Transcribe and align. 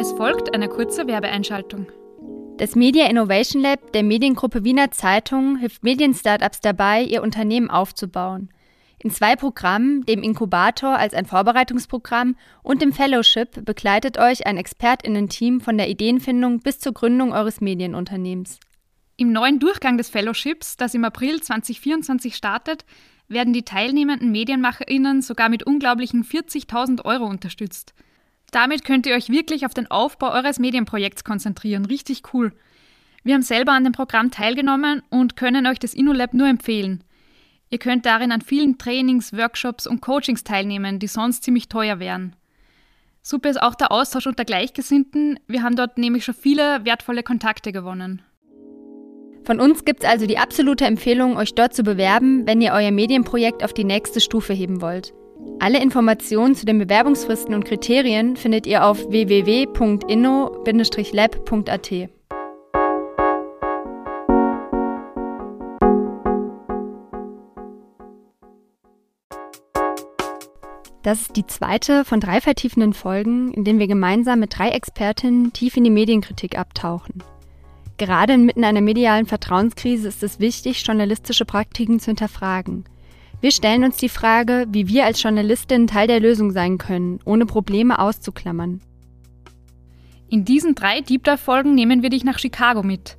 Es 0.00 0.12
folgt 0.12 0.54
eine 0.54 0.70
kurze 0.70 1.06
Werbeeinschaltung. 1.06 1.86
Das 2.56 2.74
Media 2.74 3.10
Innovation 3.10 3.60
Lab 3.60 3.92
der 3.92 4.02
Mediengruppe 4.02 4.64
Wiener 4.64 4.90
Zeitung 4.92 5.58
hilft 5.58 5.84
Medienstartups 5.84 6.60
dabei, 6.60 7.02
ihr 7.02 7.22
Unternehmen 7.22 7.68
aufzubauen. 7.68 8.48
In 8.98 9.10
zwei 9.10 9.36
Programmen, 9.36 10.06
dem 10.06 10.22
Inkubator 10.22 10.96
als 10.96 11.12
ein 11.12 11.26
Vorbereitungsprogramm 11.26 12.36
und 12.62 12.80
dem 12.80 12.94
Fellowship, 12.94 13.62
begleitet 13.66 14.16
euch 14.16 14.46
ein 14.46 14.56
ExpertInnen-Team 14.56 15.60
von 15.60 15.76
der 15.76 15.90
Ideenfindung 15.90 16.60
bis 16.60 16.78
zur 16.78 16.94
Gründung 16.94 17.34
eures 17.34 17.60
Medienunternehmens. 17.60 18.58
Im 19.18 19.32
neuen 19.32 19.58
Durchgang 19.58 19.98
des 19.98 20.08
Fellowships, 20.08 20.78
das 20.78 20.94
im 20.94 21.04
April 21.04 21.42
2024 21.42 22.36
startet, 22.36 22.86
werden 23.28 23.52
die 23.52 23.64
teilnehmenden 23.64 24.32
MedienmacherInnen 24.32 25.20
sogar 25.20 25.50
mit 25.50 25.64
unglaublichen 25.64 26.24
40.000 26.24 27.04
Euro 27.04 27.26
unterstützt. 27.26 27.92
Damit 28.50 28.84
könnt 28.84 29.06
ihr 29.06 29.14
euch 29.14 29.28
wirklich 29.28 29.66
auf 29.66 29.74
den 29.74 29.90
Aufbau 29.90 30.32
eures 30.32 30.58
Medienprojekts 30.58 31.24
konzentrieren. 31.24 31.84
Richtig 31.84 32.22
cool. 32.34 32.52
Wir 33.22 33.34
haben 33.34 33.42
selber 33.42 33.72
an 33.72 33.84
dem 33.84 33.92
Programm 33.92 34.30
teilgenommen 34.30 35.02
und 35.10 35.36
können 35.36 35.66
euch 35.66 35.78
das 35.78 35.94
InnoLab 35.94 36.34
nur 36.34 36.48
empfehlen. 36.48 37.04
Ihr 37.68 37.78
könnt 37.78 38.06
darin 38.06 38.32
an 38.32 38.40
vielen 38.40 38.78
Trainings, 38.78 39.32
Workshops 39.32 39.86
und 39.86 40.00
Coachings 40.00 40.42
teilnehmen, 40.42 40.98
die 40.98 41.06
sonst 41.06 41.44
ziemlich 41.44 41.68
teuer 41.68 42.00
wären. 42.00 42.34
Super 43.22 43.50
ist 43.50 43.62
auch 43.62 43.74
der 43.74 43.92
Austausch 43.92 44.26
unter 44.26 44.44
Gleichgesinnten. 44.44 45.38
Wir 45.46 45.62
haben 45.62 45.76
dort 45.76 45.98
nämlich 45.98 46.24
schon 46.24 46.34
viele 46.34 46.84
wertvolle 46.84 47.22
Kontakte 47.22 47.70
gewonnen. 47.70 48.22
Von 49.44 49.60
uns 49.60 49.84
gibt 49.84 50.02
es 50.02 50.08
also 50.08 50.26
die 50.26 50.38
absolute 50.38 50.84
Empfehlung, 50.84 51.36
euch 51.36 51.54
dort 51.54 51.74
zu 51.74 51.82
bewerben, 51.82 52.46
wenn 52.46 52.60
ihr 52.60 52.72
euer 52.72 52.90
Medienprojekt 52.90 53.62
auf 53.62 53.72
die 53.72 53.84
nächste 53.84 54.20
Stufe 54.20 54.52
heben 54.52 54.80
wollt. 54.80 55.12
Alle 55.58 55.82
Informationen 55.82 56.54
zu 56.54 56.64
den 56.64 56.78
Bewerbungsfristen 56.78 57.54
und 57.54 57.64
Kriterien 57.64 58.36
findet 58.36 58.66
ihr 58.66 58.84
auf 58.84 59.10
www.inno-lab.at. 59.10 62.10
Das 71.02 71.22
ist 71.22 71.36
die 71.36 71.46
zweite 71.46 72.04
von 72.04 72.20
drei 72.20 72.40
vertiefenden 72.40 72.92
Folgen, 72.92 73.52
in 73.52 73.64
denen 73.64 73.78
wir 73.78 73.88
gemeinsam 73.88 74.40
mit 74.40 74.58
drei 74.58 74.70
Expertinnen 74.70 75.52
tief 75.52 75.76
in 75.76 75.84
die 75.84 75.90
Medienkritik 75.90 76.58
abtauchen. 76.58 77.22
Gerade 77.96 78.34
inmitten 78.34 78.64
einer 78.64 78.80
medialen 78.80 79.26
Vertrauenskrise 79.26 80.08
ist 80.08 80.22
es 80.22 80.40
wichtig, 80.40 80.86
journalistische 80.86 81.44
Praktiken 81.44 82.00
zu 82.00 82.06
hinterfragen. 82.06 82.84
Wir 83.40 83.52
stellen 83.52 83.84
uns 83.84 83.96
die 83.96 84.10
Frage, 84.10 84.66
wie 84.68 84.86
wir 84.86 85.06
als 85.06 85.22
Journalistinnen 85.22 85.86
Teil 85.86 86.06
der 86.06 86.20
Lösung 86.20 86.50
sein 86.50 86.76
können, 86.76 87.20
ohne 87.24 87.46
Probleme 87.46 87.98
auszuklammern. 87.98 88.82
In 90.28 90.44
diesen 90.44 90.74
drei 90.74 91.00
Deep 91.00 91.24
Dive 91.24 91.38
Folgen 91.38 91.74
nehmen 91.74 92.02
wir 92.02 92.10
dich 92.10 92.22
nach 92.22 92.38
Chicago 92.38 92.82
mit. 92.82 93.16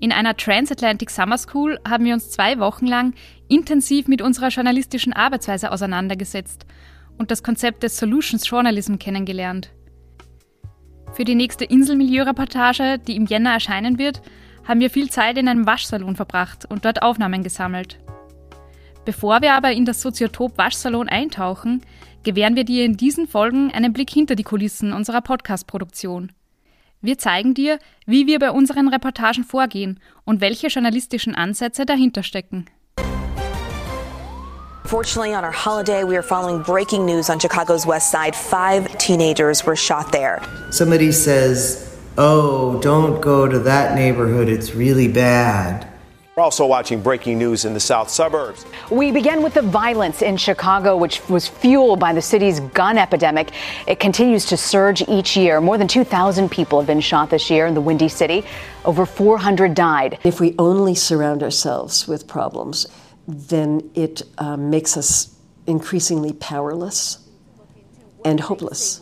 In 0.00 0.10
einer 0.10 0.36
Transatlantic 0.36 1.10
Summer 1.10 1.36
School 1.36 1.78
haben 1.86 2.04
wir 2.06 2.14
uns 2.14 2.30
zwei 2.30 2.58
Wochen 2.58 2.86
lang 2.86 3.14
intensiv 3.48 4.08
mit 4.08 4.22
unserer 4.22 4.48
journalistischen 4.48 5.12
Arbeitsweise 5.12 5.70
auseinandergesetzt 5.70 6.64
und 7.18 7.30
das 7.30 7.42
Konzept 7.42 7.82
des 7.82 7.98
Solutions 7.98 8.48
Journalism 8.48 8.96
kennengelernt. 8.96 9.70
Für 11.12 11.24
die 11.24 11.34
nächste 11.34 11.64
Inselmilieu-Reportage, 11.64 12.98
die 12.98 13.16
im 13.16 13.26
Jänner 13.26 13.52
erscheinen 13.52 13.98
wird, 13.98 14.22
haben 14.66 14.80
wir 14.80 14.88
viel 14.88 15.10
Zeit 15.10 15.36
in 15.36 15.48
einem 15.48 15.66
Waschsalon 15.66 16.16
verbracht 16.16 16.64
und 16.68 16.84
dort 16.84 17.02
Aufnahmen 17.02 17.42
gesammelt. 17.42 17.98
Bevor 19.08 19.40
wir 19.40 19.54
aber 19.54 19.72
in 19.72 19.86
das 19.86 20.02
Soziotop 20.02 20.58
Waschsalon 20.58 21.08
eintauchen, 21.08 21.80
gewähren 22.24 22.56
wir 22.56 22.64
dir 22.64 22.84
in 22.84 22.98
diesen 22.98 23.26
Folgen 23.26 23.72
einen 23.72 23.94
Blick 23.94 24.10
hinter 24.10 24.34
die 24.34 24.42
Kulissen 24.42 24.92
unserer 24.92 25.22
Podcast-Produktion. 25.22 26.30
Wir 27.00 27.16
zeigen 27.16 27.54
dir, 27.54 27.78
wie 28.04 28.26
wir 28.26 28.38
bei 28.38 28.50
unseren 28.50 28.86
Reportagen 28.88 29.44
vorgehen 29.44 29.98
und 30.26 30.42
welche 30.42 30.66
journalistischen 30.66 31.34
Ansätze 31.34 31.86
dahinter 31.86 32.22
stecken. 32.22 32.66
Fortunately, 34.84 35.34
on 35.34 35.42
our 35.42 35.54
holiday, 35.54 36.04
we 36.04 36.14
are 36.14 36.22
following 36.22 36.62
breaking 36.62 37.06
news 37.06 37.30
on 37.30 37.40
Chicago's 37.40 37.86
west 37.86 38.10
side. 38.10 38.36
Five 38.36 38.98
teenagers 38.98 39.64
were 39.64 39.74
shot 39.74 40.12
there. 40.12 40.42
Somebody 40.70 41.12
says, 41.12 41.98
Oh, 42.18 42.78
don't 42.82 43.22
go 43.22 43.48
to 43.48 43.58
that 43.60 43.94
neighborhood, 43.94 44.50
it's 44.50 44.74
really 44.74 45.08
bad. 45.08 45.87
We're 46.38 46.44
also 46.44 46.66
watching 46.66 47.02
breaking 47.02 47.36
news 47.36 47.64
in 47.64 47.74
the 47.74 47.80
south 47.80 48.08
suburbs. 48.08 48.64
We 48.92 49.10
begin 49.10 49.42
with 49.42 49.54
the 49.54 49.62
violence 49.62 50.22
in 50.22 50.36
Chicago, 50.36 50.96
which 50.96 51.28
was 51.28 51.48
fueled 51.48 51.98
by 51.98 52.12
the 52.12 52.22
city's 52.22 52.60
gun 52.60 52.96
epidemic. 52.96 53.50
It 53.88 53.98
continues 53.98 54.44
to 54.46 54.56
surge 54.56 55.02
each 55.08 55.36
year. 55.36 55.60
More 55.60 55.76
than 55.76 55.88
2,000 55.88 56.48
people 56.48 56.78
have 56.78 56.86
been 56.86 57.00
shot 57.00 57.30
this 57.30 57.50
year 57.50 57.66
in 57.66 57.74
the 57.74 57.80
Windy 57.80 58.08
City. 58.08 58.44
Over 58.84 59.04
400 59.04 59.74
died. 59.74 60.20
If 60.22 60.38
we 60.38 60.54
only 60.60 60.94
surround 60.94 61.42
ourselves 61.42 62.06
with 62.06 62.28
problems, 62.28 62.86
then 63.26 63.90
it 63.96 64.22
uh, 64.38 64.56
makes 64.56 64.96
us 64.96 65.36
increasingly 65.66 66.34
powerless 66.34 67.18
and 68.24 68.38
hopeless. 68.38 69.00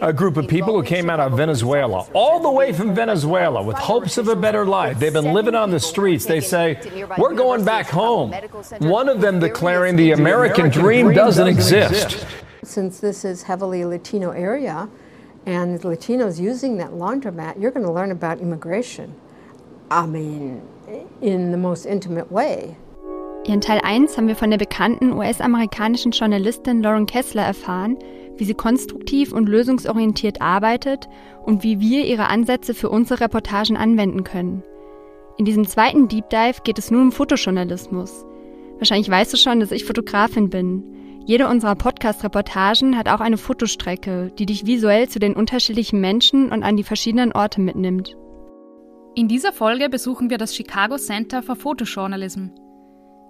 A 0.00 0.12
group 0.12 0.36
of 0.36 0.48
people 0.48 0.74
who 0.74 0.82
came 0.82 1.08
out 1.08 1.20
of 1.20 1.36
Venezuela, 1.36 2.06
all 2.12 2.40
the 2.40 2.50
way 2.50 2.72
from 2.72 2.94
Venezuela, 2.94 3.62
with 3.62 3.76
hopes 3.76 4.18
of 4.18 4.28
a 4.28 4.36
better 4.36 4.64
life. 4.66 4.98
They've 4.98 5.12
been 5.12 5.32
living 5.32 5.54
on 5.54 5.70
the 5.70 5.80
streets. 5.80 6.24
They 6.26 6.40
say, 6.40 6.78
We're 7.18 7.34
going 7.34 7.64
back 7.64 7.86
home. 7.86 8.32
One 8.80 9.08
of 9.08 9.20
them 9.20 9.40
declaring 9.40 9.96
the 9.96 10.12
American 10.12 10.70
dream 10.70 11.12
doesn't 11.12 11.46
exist. 11.46 12.26
Since 12.62 13.00
this 13.00 13.24
is 13.24 13.44
heavily 13.44 13.84
Latino 13.84 14.30
area 14.30 14.88
and 15.46 15.80
Latinos 15.82 16.40
using 16.40 16.76
that 16.78 16.90
laundromat, 16.90 17.60
you're 17.60 17.70
going 17.70 17.86
to 17.86 17.92
learn 17.92 18.10
about 18.10 18.40
immigration. 18.40 19.14
I 19.90 20.06
mean, 20.06 20.62
in 21.20 21.52
the 21.52 21.56
most 21.56 21.86
intimate 21.86 22.30
way. 22.30 22.76
In 23.46 23.60
Teil 23.60 23.80
1 23.84 24.16
haben 24.16 24.26
wir 24.26 24.34
von 24.34 24.50
der 24.50 24.58
bekannten 24.58 25.12
US-amerikanischen 25.12 26.10
Journalistin 26.10 26.82
Lauren 26.82 27.06
Kessler 27.06 27.44
erfahren, 27.44 27.96
wie 28.36 28.44
sie 28.44 28.54
konstruktiv 28.54 29.32
und 29.32 29.48
lösungsorientiert 29.48 30.40
arbeitet 30.40 31.08
und 31.44 31.62
wie 31.62 31.80
wir 31.80 32.04
ihre 32.04 32.28
Ansätze 32.28 32.74
für 32.74 32.90
unsere 32.90 33.20
Reportagen 33.20 33.76
anwenden 33.76 34.24
können. 34.24 34.62
In 35.38 35.44
diesem 35.44 35.66
zweiten 35.66 36.08
Deep 36.08 36.30
Dive 36.30 36.62
geht 36.64 36.78
es 36.78 36.90
nun 36.90 37.02
um 37.02 37.12
Fotojournalismus. 37.12 38.24
Wahrscheinlich 38.78 39.10
weißt 39.10 39.32
du 39.32 39.36
schon, 39.36 39.60
dass 39.60 39.70
ich 39.70 39.84
Fotografin 39.84 40.50
bin. 40.50 40.82
Jede 41.26 41.48
unserer 41.48 41.74
Podcast-Reportagen 41.74 42.96
hat 42.96 43.08
auch 43.08 43.20
eine 43.20 43.36
Fotostrecke, 43.36 44.32
die 44.38 44.46
dich 44.46 44.64
visuell 44.64 45.08
zu 45.08 45.18
den 45.18 45.34
unterschiedlichen 45.34 46.00
Menschen 46.00 46.50
und 46.52 46.62
an 46.62 46.76
die 46.76 46.84
verschiedenen 46.84 47.32
Orte 47.32 47.60
mitnimmt. 47.60 48.16
In 49.14 49.28
dieser 49.28 49.52
Folge 49.52 49.88
besuchen 49.88 50.30
wir 50.30 50.38
das 50.38 50.54
Chicago 50.54 50.96
Center 50.96 51.42
for 51.42 51.56
Photojournalism. 51.56 52.48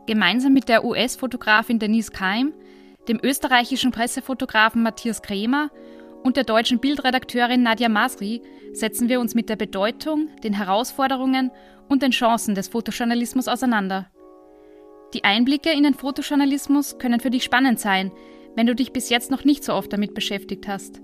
Gemeinsam 0.07 0.53
mit 0.53 0.69
der 0.69 0.85
US-Fotografin 0.85 1.79
Denise 1.79 2.11
Keim, 2.11 2.53
dem 3.09 3.21
österreichischen 3.23 3.93
Pressefotografen 3.93 4.83
Matthias 4.83 5.23
Kremer 5.23 5.71
und 6.23 6.37
der 6.37 6.45
deutschen 6.45 6.81
Bildredakteurin 6.81 7.63
Nadja 7.63 7.89
Masri 7.89 8.43
setzen 8.73 9.09
wir 9.09 9.21
uns 9.21 9.35
mit 9.35 9.49
der 9.49 9.57
Bedeutung, 9.57 10.29
den 10.43 10.53
Herausforderungen 10.53 11.51
und 11.89 12.03
den 12.03 12.11
Chancen 12.11 12.55
des 12.55 12.69
Fotojournalismus 12.69 13.49
auseinander. 13.49 14.11
Die 15.15 15.25
Einblicke 15.25 15.71
in 15.71 15.85
den 15.85 15.95
Fotojournalismus 15.95 16.99
können 16.99 17.21
für 17.21 17.31
dich 17.31 17.45
spannend 17.45 17.79
sein, 17.79 18.11
wenn 18.57 18.67
du 18.67 18.75
dich 18.75 18.93
bis 18.93 19.09
jetzt 19.09 19.31
noch 19.31 19.45
nicht 19.45 19.63
so 19.63 19.73
oft 19.73 19.93
damit 19.93 20.15
beschäftigt 20.15 20.67
hast. 20.67 21.01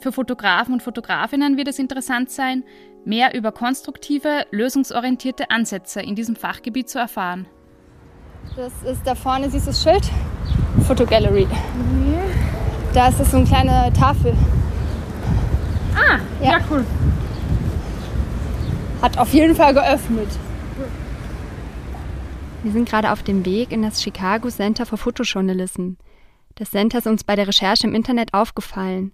Für 0.00 0.12
Fotografen 0.12 0.74
und 0.74 0.82
Fotografinnen 0.82 1.56
wird 1.56 1.68
es 1.68 1.78
interessant 1.78 2.30
sein, 2.30 2.64
mehr 3.04 3.34
über 3.34 3.52
konstruktive, 3.52 4.46
lösungsorientierte 4.50 5.50
Ansätze 5.50 6.00
in 6.00 6.14
diesem 6.14 6.36
Fachgebiet 6.36 6.88
zu 6.88 6.98
erfahren. 6.98 7.48
Das 8.56 8.72
ist 8.82 9.06
da 9.06 9.14
vorne, 9.14 9.50
siehst 9.50 9.66
du 9.66 9.70
das 9.70 9.82
Schild? 9.82 10.10
Fotogallery. 10.86 11.44
Mhm. 11.44 12.14
Da 12.92 13.08
ist 13.08 13.20
das 13.20 13.30
so 13.30 13.36
eine 13.36 13.46
kleine 13.46 13.92
Tafel. 13.92 14.34
Ah, 15.94 16.18
ja. 16.42 16.52
ja, 16.52 16.60
cool. 16.70 16.84
Hat 19.02 19.18
auf 19.18 19.32
jeden 19.32 19.54
Fall 19.54 19.74
geöffnet. 19.74 20.28
Wir 22.62 22.72
sind 22.72 22.88
gerade 22.88 23.12
auf 23.12 23.22
dem 23.22 23.44
Weg 23.44 23.70
in 23.70 23.82
das 23.82 24.02
Chicago 24.02 24.48
Center 24.48 24.84
for 24.84 24.98
Photojournalism. 24.98 25.92
Das 26.56 26.72
Center 26.72 26.98
ist 26.98 27.06
uns 27.06 27.22
bei 27.22 27.36
der 27.36 27.46
Recherche 27.46 27.86
im 27.86 27.94
Internet 27.94 28.34
aufgefallen. 28.34 29.12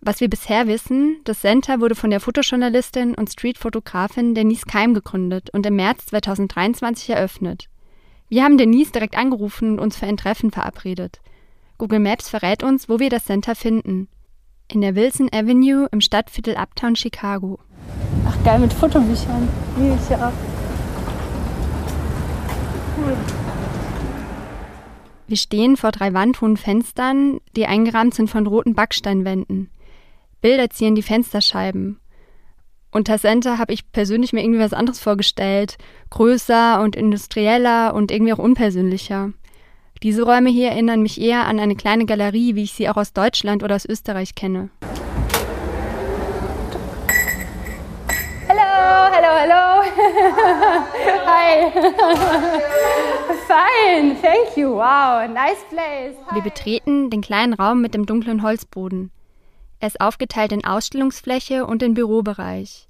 Was 0.00 0.20
wir 0.20 0.28
bisher 0.28 0.68
wissen, 0.68 1.16
das 1.24 1.40
Center 1.40 1.80
wurde 1.80 1.94
von 1.94 2.10
der 2.10 2.20
Fotojournalistin 2.20 3.14
und 3.14 3.32
Streetfotografin 3.32 4.34
Denise 4.34 4.66
Keim 4.66 4.94
gegründet 4.94 5.50
und 5.50 5.66
im 5.66 5.76
März 5.76 6.06
2023 6.06 7.10
eröffnet. 7.10 7.68
Wir 8.34 8.42
haben 8.42 8.58
Denise 8.58 8.90
direkt 8.90 9.16
angerufen 9.16 9.74
und 9.74 9.78
uns 9.78 9.96
für 9.96 10.06
ein 10.06 10.16
Treffen 10.16 10.50
verabredet. 10.50 11.20
Google 11.78 12.00
Maps 12.00 12.28
verrät 12.28 12.64
uns, 12.64 12.88
wo 12.88 12.98
wir 12.98 13.08
das 13.08 13.26
Center 13.26 13.54
finden. 13.54 14.08
In 14.66 14.80
der 14.80 14.96
Wilson 14.96 15.28
Avenue 15.32 15.86
im 15.92 16.00
Stadtviertel 16.00 16.56
Uptown 16.56 16.96
Chicago. 16.96 17.60
Ach 18.26 18.36
geil, 18.44 18.58
mit 18.58 18.72
Fotobüchern. 18.72 19.48
Liebe 19.78 19.96
ich 20.02 20.10
ja. 20.10 20.32
Cool. 22.98 23.16
Wir 25.28 25.36
stehen 25.36 25.76
vor 25.76 25.92
drei 25.92 26.12
wandhohen 26.12 26.56
Fenstern, 26.56 27.38
die 27.54 27.66
eingerahmt 27.66 28.14
sind 28.14 28.28
von 28.28 28.48
roten 28.48 28.74
Backsteinwänden. 28.74 29.70
Bilder 30.40 30.70
zieren 30.70 30.96
die 30.96 31.02
Fensterscheiben. 31.02 32.00
Unter 32.96 33.18
Center 33.18 33.58
habe 33.58 33.72
ich 33.72 33.90
persönlich 33.90 34.32
mir 34.32 34.44
irgendwie 34.44 34.60
was 34.60 34.72
anderes 34.72 35.00
vorgestellt. 35.00 35.78
Größer 36.10 36.80
und 36.80 36.94
industrieller 36.94 37.92
und 37.92 38.12
irgendwie 38.12 38.32
auch 38.32 38.38
unpersönlicher. 38.38 39.32
Diese 40.04 40.22
Räume 40.22 40.48
hier 40.48 40.68
erinnern 40.68 41.02
mich 41.02 41.20
eher 41.20 41.48
an 41.48 41.58
eine 41.58 41.74
kleine 41.74 42.06
Galerie, 42.06 42.54
wie 42.54 42.62
ich 42.62 42.72
sie 42.72 42.88
auch 42.88 42.96
aus 42.96 43.12
Deutschland 43.12 43.64
oder 43.64 43.74
aus 43.74 43.84
Österreich 43.84 44.36
kenne. 44.36 44.70
Hello, 48.46 49.10
hello, 49.10 49.38
hello. 49.40 49.82
Hi. 51.26 51.72
Fine, 53.48 54.14
thank 54.22 54.56
you. 54.56 54.70
Wow, 54.70 55.28
nice 55.28 55.64
place. 55.68 56.14
Wir 56.32 56.42
betreten 56.42 57.10
den 57.10 57.22
kleinen 57.22 57.54
Raum 57.54 57.80
mit 57.80 57.92
dem 57.92 58.06
dunklen 58.06 58.44
Holzboden. 58.44 59.10
Er 59.84 59.88
ist 59.88 60.00
aufgeteilt 60.00 60.50
in 60.50 60.64
Ausstellungsfläche 60.64 61.66
und 61.66 61.82
in 61.82 61.92
Bürobereich. 61.92 62.88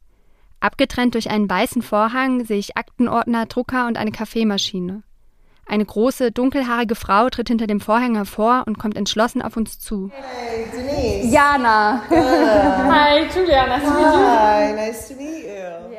Abgetrennt 0.61 1.15
durch 1.15 1.29
einen 1.29 1.51
weißen 1.51 1.83
Vorhang 1.83 2.45
sehe 2.45 2.59
ich 2.59 2.77
Aktenordner, 2.77 3.47
Drucker 3.47 3.89
und 3.89 3.99
eine 3.99 4.13
Kaffeemaschine. 4.13 5.03
Eine 5.67 5.85
große, 5.85 6.31
dunkelhaarige 6.31 6.95
Frau 6.95 7.29
tritt 7.31 7.49
hinter 7.49 7.67
dem 7.67 7.81
Vorhang 7.81 8.15
hervor 8.15 8.63
und 8.69 8.79
kommt 8.79 8.97
entschlossen 8.97 9.43
auf 9.43 9.57
uns 9.57 9.81
zu. 9.81 10.13
Hey, 10.15 10.67
Denise. 10.71 11.35
Jana. 11.35 12.01
Hi, 12.09 13.27
Julia. 13.35 13.67
Nice 13.67 13.83
to 13.83 13.91
meet 13.91 13.99
you. 13.99 14.27
Hi, 14.39 14.73
nice 14.77 15.09
to 15.09 15.15
meet 15.17 15.45
you. 15.47 15.97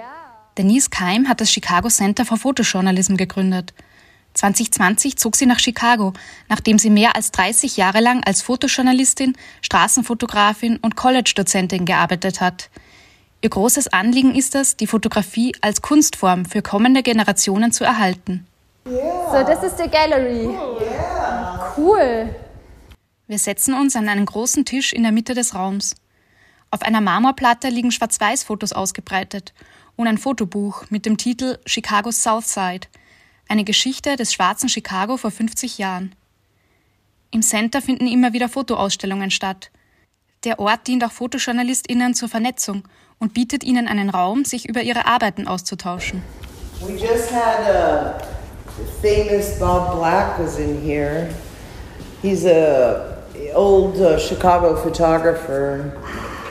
Denise 0.58 0.90
Keim 0.90 1.28
hat 1.28 1.42
das 1.42 1.52
Chicago 1.52 1.90
Center 1.90 2.24
for 2.24 2.38
Photojournalism 2.38 3.18
gegründet. 3.18 3.74
2020 4.36 5.18
zog 5.18 5.36
sie 5.36 5.46
nach 5.46 5.60
Chicago, 5.60 6.14
nachdem 6.50 6.78
sie 6.78 6.90
mehr 6.90 7.16
als 7.16 7.32
30 7.32 7.78
Jahre 7.78 8.02
lang 8.02 8.24
als 8.24 8.42
Fotojournalistin, 8.42 9.36
Straßenfotografin 9.62 10.78
und 10.78 10.96
College-Dozentin 10.96 11.86
gearbeitet 11.86 12.42
hat. 12.42 12.70
Ihr 13.42 13.50
großes 13.50 13.88
Anliegen 13.88 14.36
ist 14.36 14.56
es, 14.56 14.76
die 14.76 14.88
Fotografie 14.88 15.56
als 15.62 15.82
Kunstform 15.82 16.46
für 16.46 16.62
kommende 16.62 17.04
Generationen 17.04 17.72
zu 17.72 17.84
erhalten. 17.84 18.46
So, 18.86 19.44
das 19.48 19.64
ist 19.64 19.78
die 19.78 19.90
Gallery. 19.90 20.50
Cool. 21.78 22.36
Wir 23.28 23.40
setzen 23.40 23.74
uns 23.74 23.96
an 23.96 24.08
einen 24.10 24.26
großen 24.26 24.66
Tisch 24.66 24.94
in 24.94 25.04
der 25.04 25.12
Mitte 25.12 25.34
des 25.34 25.56
Raums. 25.56 25.96
Auf 26.72 26.82
einer 26.82 27.02
Marmorplatte 27.02 27.70
liegen 27.70 27.92
Schwarz-Weiß-Fotos 27.92 28.74
ausgebreitet 28.74 29.54
und 29.96 30.08
ein 30.08 30.18
Fotobuch 30.18 30.84
mit 30.90 31.06
dem 31.06 31.18
Titel 31.18 31.58
Chicago's 31.66 32.22
South 32.22 32.48
Side– 32.48 32.88
eine 33.48 33.64
Geschichte 33.64 34.16
des 34.16 34.34
schwarzen 34.34 34.70
Chicago 34.70 35.18
vor 35.18 35.32
50 35.32 35.78
Jahren. 35.78 36.16
Im 37.32 37.42
Center 37.42 37.82
finden 37.82 38.08
immer 38.08 38.34
wieder 38.34 38.50
Fotoausstellungen 38.50 39.32
statt. 39.32 39.72
Der 40.44 40.60
Ort 40.60 40.88
dient 40.88 41.04
auch 41.04 41.12
Fotojournalistinnen 41.12 42.14
zur 42.14 42.30
Vernetzung 42.30 42.84
und 43.20 43.34
bietet 43.34 43.64
ihnen 43.64 43.88
einen 43.88 44.10
Raum, 44.10 44.46
sich 44.46 44.70
über 44.70 44.82
ihre 44.82 45.06
Arbeiten 45.06 45.48
auszutauschen. 45.48 46.22
We 46.82 46.94
just 46.94 47.32
had 47.32 47.62
a 47.68 48.20
famous 49.02 49.58
Bob 49.58 49.98
Black 49.98 50.38
was 50.38 50.60
in 50.60 50.82
here. 50.82 51.30
He's 52.22 52.46
a 52.46 53.16
old 53.54 53.98
uh, 53.98 54.20
Chicago 54.20 54.76
photographer, 54.76 55.94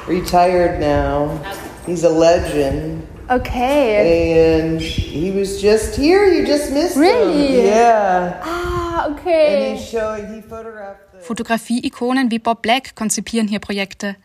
retired 0.09 0.81
now. 0.81 1.41
He's 1.87 2.05
a 2.05 2.09
legend. 2.09 3.07
Okay. 3.29 4.61
And 4.61 4.81
he 4.81 5.31
was 5.31 5.61
just 5.61 5.97
here. 5.97 6.27
You 6.27 6.45
just 6.47 6.71
missed 6.73 6.97
Really? 6.97 7.57
him. 7.59 7.67
Yeah. 7.67 8.41
Ah, 8.43 9.07
And 9.07 9.19
okay. 9.19 9.77
he's 9.77 9.89
showing. 9.89 10.27
He 10.35 10.43
photographed. 10.43 11.01
The 11.13 11.21
Fotografie-Ikonen 11.25 12.31
wie 12.31 12.39
Bob 12.39 12.61
Black 12.63 12.95
konzipieren 12.95 13.49
hier 13.49 13.61
Projekte. 13.61 14.17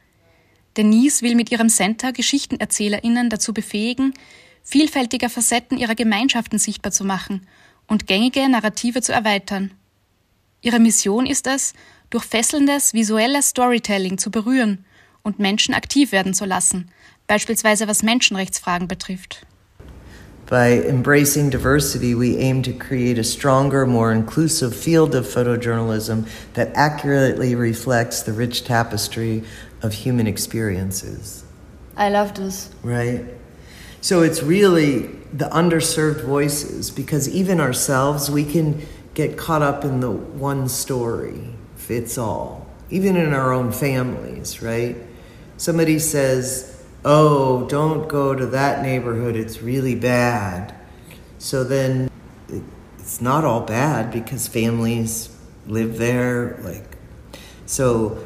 Denise 0.76 1.22
will 1.22 1.36
mit 1.36 1.52
ihrem 1.52 1.70
Center 1.70 2.12
GeschichtenerzählerInnen 2.12 3.30
dazu 3.30 3.54
befähigen, 3.54 4.14
vielfältige 4.64 5.30
Facetten 5.30 5.78
ihrer 5.78 5.96
Gemeinschaften 5.96 6.60
sichtbar 6.60 6.92
zu 6.92 7.06
machen 7.06 7.48
und 7.88 8.06
gängige 8.06 8.48
Narrative 8.50 9.02
zu 9.02 9.14
erweitern. 9.14 9.72
Ihre 10.62 10.80
Mission 10.80 11.26
ist 11.26 11.48
es, 11.48 11.74
durch 12.10 12.26
fesselndes 12.26 12.94
visuelles 12.94 13.50
Storytelling 13.50 14.18
zu 14.18 14.30
berühren 14.30 14.86
und 15.24 15.40
Menschen 15.40 15.74
aktiv 15.74 16.12
werden 16.12 16.34
zu 16.34 16.46
lassen, 16.46 16.92
beispielsweise 17.30 17.86
was 17.86 18.02
Menschenrechtsfragen 18.02 18.88
betrifft. 18.88 19.46
By 20.48 20.82
embracing 20.82 21.52
diversity, 21.52 22.16
we 22.16 22.38
aim 22.38 22.64
to 22.64 22.74
create 22.74 23.20
a 23.20 23.24
stronger, 23.24 23.86
more 23.86 24.12
inclusive 24.12 24.76
field 24.76 25.14
of 25.14 25.26
photojournalism 25.26 26.28
that 26.56 26.72
accurately 26.74 27.54
reflects 27.54 28.24
the 28.24 28.34
rich 28.34 28.64
tapestry 28.66 29.44
of 29.84 29.94
human 29.94 30.26
experiences. 30.26 31.44
I 31.96 32.10
love 32.10 32.34
this. 32.34 32.72
Right? 32.82 33.26
So 34.02 34.24
it's 34.24 34.42
really 34.42 35.08
the 35.34 35.50
underserved 35.52 36.24
voices 36.24 36.90
because 36.90 37.30
even 37.30 37.60
ourselves, 37.60 38.32
we 38.32 38.44
can 38.44 38.82
get 39.14 39.38
caught 39.38 39.62
up 39.62 39.86
in 39.86 40.00
the 40.00 40.10
one 40.10 40.68
story 40.68 41.54
fits 41.76 42.18
all, 42.18 42.66
even 42.90 43.16
in 43.16 43.34
our 43.34 43.54
own 43.54 43.72
families, 43.72 44.64
right? 44.64 44.96
Somebody 45.58 46.00
says, 46.00 46.69
Oh, 47.06 47.66
don't 47.68 48.10
go 48.10 48.36
to 48.36 48.46
that 48.48 48.82
neighborhood, 48.82 49.36
it's 49.36 49.62
really 49.62 49.96
bad. 49.96 50.76
So 51.38 51.64
then 51.64 52.10
it's 52.98 53.22
not 53.22 53.46
all 53.46 53.62
bad 53.62 54.12
because 54.12 54.48
families 54.48 55.36
live 55.66 55.98
there, 55.98 56.60
like, 56.62 56.98
so 57.66 58.24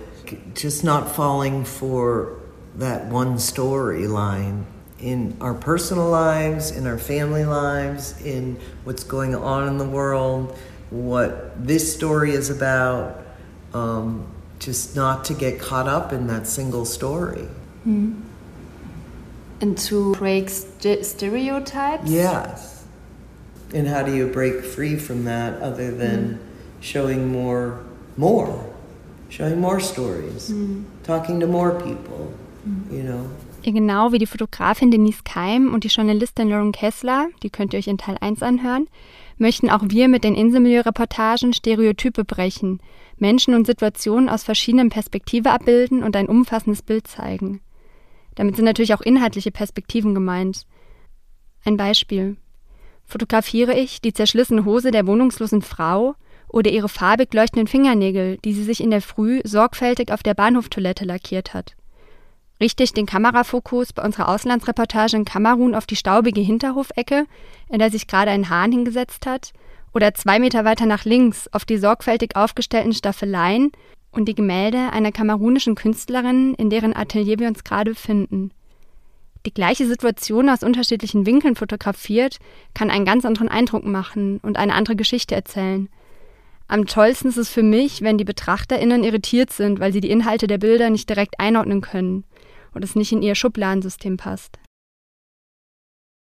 just 0.56 0.84
not 0.84 1.16
falling 1.16 1.66
for 1.66 2.40
that 2.76 3.06
one 3.06 3.36
storyline 3.36 4.64
in 5.00 5.38
our 5.42 5.54
personal 5.54 6.10
lives, 6.10 6.72
in 6.72 6.88
our 6.88 6.98
family 6.98 7.46
lives, 7.46 8.20
in 8.22 8.58
what's 8.86 9.04
going 9.04 9.36
on 9.36 9.68
in 9.68 9.78
the 9.78 9.88
world, 9.88 10.58
what 10.90 11.66
this 11.68 11.94
story 11.94 12.32
is 12.32 12.50
about. 12.50 13.24
Um, 13.74 14.28
just 14.60 14.96
not 14.96 15.26
to 15.26 15.34
get 15.34 15.60
caught 15.60 15.90
up 15.90 16.14
in 16.14 16.28
that 16.28 16.48
single 16.48 16.86
story. 16.86 17.48
And 19.64 19.78
to 19.88 20.12
break 20.16 20.50
st- 20.50 21.06
stereotypes? 21.06 22.12
Yes. 22.12 22.84
And 23.74 23.88
how 23.88 24.04
do 24.04 24.14
you 24.14 24.28
break 24.28 24.62
free 24.62 24.98
from 24.98 25.24
that 25.24 25.62
other 25.62 25.90
than 25.90 26.38
showing 26.82 27.32
more, 27.32 27.80
more, 28.18 28.60
showing 29.30 29.62
more 29.62 29.80
stories, 29.80 30.54
talking 31.04 31.40
to 31.40 31.48
more 31.48 31.72
people, 31.80 32.34
you 32.92 33.04
know? 33.04 33.26
Genau 33.64 34.12
wie 34.12 34.18
die 34.18 34.26
Fotografin 34.26 34.92
Denise 34.92 35.24
Keim 35.24 35.74
und 35.74 35.86
die 35.86 35.88
Journalistin 35.88 36.50
Lauren 36.50 36.74
Kessler, 36.74 37.30
die 37.42 37.50
könnt 37.50 37.72
ihr 37.72 37.80
euch 37.80 37.88
in 37.88 37.98
Teil 37.98 38.18
1 38.20 38.44
anhören, 38.44 38.90
möchten 39.38 39.70
auch 39.70 39.84
wir 39.88 40.10
mit 40.10 40.26
den 40.26 40.36
Inselmilieu-Reportagen 40.36 41.54
Stereotype 41.54 42.26
brechen, 42.26 42.82
Menschen 43.18 43.54
und 43.54 43.66
Situationen 43.66 44.28
aus 44.28 44.44
verschiedenen 44.44 44.90
Perspektiven 44.90 45.48
abbilden 45.48 46.04
und 46.04 46.18
ein 46.18 46.28
umfassendes 46.28 46.82
Bild 46.82 47.08
zeigen. 47.08 47.62
Damit 48.36 48.56
sind 48.56 48.66
natürlich 48.66 48.94
auch 48.94 49.02
inhaltliche 49.02 49.52
Perspektiven 49.52 50.14
gemeint. 50.14 50.66
Ein 51.66 51.78
Beispiel. 51.78 52.38
Fotografiere 53.06 53.78
ich 53.78 54.02
die 54.02 54.14
zerschlissene 54.14 54.66
Hose 54.66 54.92
der 54.92 55.08
wohnungslosen 55.08 55.62
Frau 55.62 56.16
oder 56.48 56.72
ihre 56.72 56.90
farbig 56.90 57.34
leuchtenden 57.34 57.68
Fingernägel, 57.68 58.38
die 58.44 58.54
sie 58.54 58.64
sich 58.64 58.82
in 58.82 58.92
der 58.92 59.02
Früh 59.02 59.42
sorgfältig 59.44 60.12
auf 60.12 60.24
der 60.24 60.34
Bahnhoftoilette 60.34 61.06
lackiert 61.06 61.54
hat. 61.54 61.76
Richte 62.60 62.84
ich 62.84 62.94
den 62.94 63.06
Kamerafokus 63.06 63.92
bei 63.94 64.04
unserer 64.04 64.30
Auslandsreportage 64.30 65.18
in 65.18 65.26
Kamerun 65.26 65.76
auf 65.76 65.86
die 65.86 65.96
staubige 65.96 66.42
Hinterhofecke, 66.42 67.26
in 67.70 67.80
der 67.80 67.92
sich 67.92 68.08
gerade 68.08 68.32
ein 68.32 68.50
Hahn 68.50 68.72
hingesetzt 68.72 69.26
hat, 69.26 69.52
oder 69.94 70.14
zwei 70.14 70.40
Meter 70.40 70.64
weiter 70.66 70.86
nach 70.86 71.06
links 71.06 71.48
auf 71.52 71.66
die 71.66 71.78
sorgfältig 71.78 72.36
aufgestellten 72.36 72.94
Staffeleien 72.94 73.72
und 74.14 74.26
die 74.26 74.36
Gemälde 74.36 74.94
einer 74.94 75.12
kamerunischen 75.12 75.76
Künstlerin, 75.76 76.54
in 76.54 76.70
deren 76.70 76.96
Atelier 76.96 77.40
wir 77.40 77.48
uns 77.48 77.64
gerade 77.64 77.92
befinden. 77.92 78.52
Die 79.46 79.54
gleiche 79.54 79.86
Situation 79.86 80.50
aus 80.50 80.64
unterschiedlichen 80.64 81.26
Winkeln 81.26 81.56
fotografiert, 81.56 82.38
kann 82.74 82.90
einen 82.90 83.04
ganz 83.04 83.26
anderen 83.26 83.50
Eindruck 83.50 83.84
machen 83.84 84.40
und 84.42 84.58
eine 84.58 84.74
andere 84.74 84.96
Geschichte 84.96 85.36
erzählen. 85.36 85.90
Am 86.68 86.86
tollsten 86.86 87.28
ist 87.28 87.38
es 87.38 87.50
für 87.50 87.64
mich, 87.64 88.02
wenn 88.02 88.18
die 88.18 88.24
BetrachterInnen 88.24 89.04
irritiert 89.04 89.52
sind, 89.52 89.82
weil 89.82 89.92
sie 89.92 90.00
die 90.00 90.12
Inhalte 90.12 90.48
der 90.48 90.60
Bilder 90.60 90.90
nicht 90.90 91.10
direkt 91.10 91.40
einordnen 91.40 91.82
können 91.82 92.24
und 92.74 92.84
es 92.84 92.96
nicht 92.96 93.12
in 93.12 93.22
ihr 93.22 93.36
Schubladensystem 93.36 94.16
passt. 94.16 94.58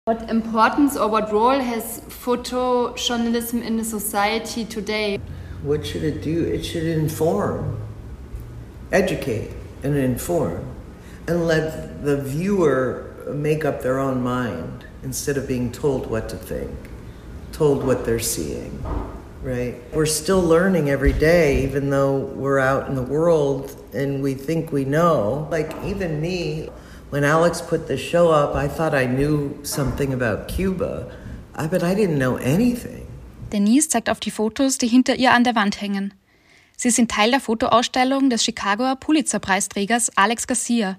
What 0.07 0.31
importance 0.31 0.99
or 0.99 1.11
what 1.11 1.33
role 1.33 1.61
has 1.61 2.02
photojournalism 2.09 3.62
in 3.62 3.83
the 3.83 3.85
society 3.85 4.64
today? 4.64 5.21
What 5.64 5.87
should 5.87 6.04
it 6.04 6.21
do? 6.21 6.44
It 6.44 6.62
should 6.62 6.85
inform, 6.85 7.80
educate, 8.92 9.50
and 9.83 9.97
inform, 9.97 10.62
and 11.26 11.47
let 11.47 12.04
the 12.04 12.21
viewer 12.21 13.14
make 13.33 13.64
up 13.64 13.80
their 13.80 13.99
own 13.99 14.23
mind 14.23 14.85
instead 15.02 15.38
of 15.38 15.49
being 15.49 15.73
told 15.73 16.11
what 16.11 16.28
to 16.28 16.37
think, 16.37 16.71
told 17.52 17.83
what 17.83 18.04
they're 18.04 18.18
seeing. 18.18 18.85
right? 19.44 19.75
We're 19.92 20.06
still 20.06 20.42
learning 20.42 20.90
every 20.90 21.12
day, 21.12 21.62
even 21.64 21.90
though 21.90 22.16
we're 22.16 22.59
out 22.59 22.88
in 22.88 22.94
the 22.94 23.02
world 23.02 23.76
and 23.94 24.23
we 24.23 24.35
think 24.35 24.73
we 24.73 24.85
know. 24.85 25.49
Like, 25.50 25.73
even 25.85 26.21
me, 26.21 26.71
when 27.11 27.25
Alex 27.25 27.61
put 27.61 27.87
the 27.87 27.97
show 27.97 28.30
up, 28.30 28.54
I 28.54 28.68
thought 28.68 28.94
I 28.94 29.04
knew 29.04 29.61
something 29.62 30.12
about 30.12 30.49
Cuba, 30.49 31.14
uh, 31.54 31.68
but 31.68 31.83
I 31.83 31.94
didn't 31.94 32.18
know 32.18 32.37
anything. 32.37 33.04
Denise 33.55 33.89
zeigt 33.89 34.11
auf 34.11 34.19
die 34.19 34.33
Fotos, 34.33 34.79
die 34.79 34.89
hinter 34.89 35.15
ihr 35.15 35.33
an 35.33 35.45
der 35.45 35.55
Wand 35.55 35.81
hängen. 35.81 36.13
Sie 36.77 36.91
sind 36.91 37.09
Teil 37.11 37.31
der 37.31 37.39
Fotoausstellung 37.39 38.29
des 38.29 38.43
Chicagoer 38.43 38.97
Pulitzer-Preisträgers 38.97 40.11
Alex 40.17 40.49
Garcia. 40.49 40.99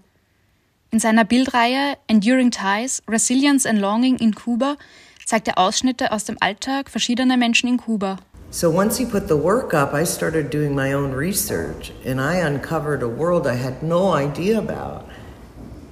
In 0.90 1.00
seiner 1.00 1.26
Bildreihe 1.26 1.98
Enduring 2.08 2.52
Ties, 2.52 3.04
Resilience 3.10 3.66
and 3.66 3.80
Longing 3.80 4.18
in 4.20 4.34
Cuba 4.34 4.78
zeigt 5.26 5.50
er 5.50 5.58
Ausschnitte 5.58 6.14
aus 6.14 6.24
dem 6.24 6.38
Alltag 6.40 6.90
verschiedener 6.90 7.36
Menschen 7.36 7.68
in 7.68 7.78
Kuba. 7.78 8.16
So 8.52 8.70
once 8.72 8.98
he 8.98 9.06
put 9.06 9.28
the 9.28 9.36
work 9.36 9.74
up, 9.74 9.94
I 9.94 10.06
started 10.06 10.50
doing 10.50 10.74
my 10.74 10.94
own 10.94 11.14
research 11.14 11.92
and 12.06 12.22
I 12.22 12.38
uncovered 12.38 13.04
a 13.04 13.10
world 13.10 13.46
I 13.46 13.62
had 13.62 13.84
no 13.84 14.14
idea 14.16 14.60
about. 14.60 15.04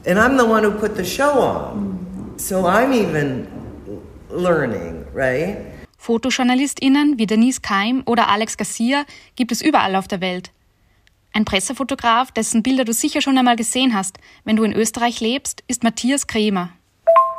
And 0.06 0.18
I'm 0.18 0.38
the 0.38 0.46
one 0.46 0.64
who 0.64 0.72
put 0.72 0.96
the 0.96 1.04
show 1.04 1.42
on. 1.42 2.36
So 2.38 2.66
I'm 2.66 2.94
even 2.94 3.50
learning, 4.30 5.06
right? 5.14 5.73
Fotojournalistinnen 6.04 7.18
wie 7.18 7.28
Denise 7.28 7.62
Keim 7.62 8.04
oder 8.06 8.28
Alex 8.28 8.58
Garcia 8.58 9.06
gibt 9.38 9.54
es 9.54 9.62
überall 9.62 9.96
auf 9.96 10.06
der 10.10 10.20
Welt. 10.20 10.52
Ein 11.32 11.46
Pressefotograf, 11.46 12.30
dessen 12.34 12.62
Bilder 12.62 12.84
du 12.84 12.92
sicher 12.92 13.22
schon 13.22 13.38
einmal 13.38 13.56
gesehen 13.56 13.94
hast, 13.94 14.18
wenn 14.44 14.58
du 14.58 14.66
in 14.66 14.74
Österreich 14.74 15.22
lebst, 15.22 15.64
ist 15.70 15.82
Matthias 15.82 16.28
Kremer. 16.28 16.72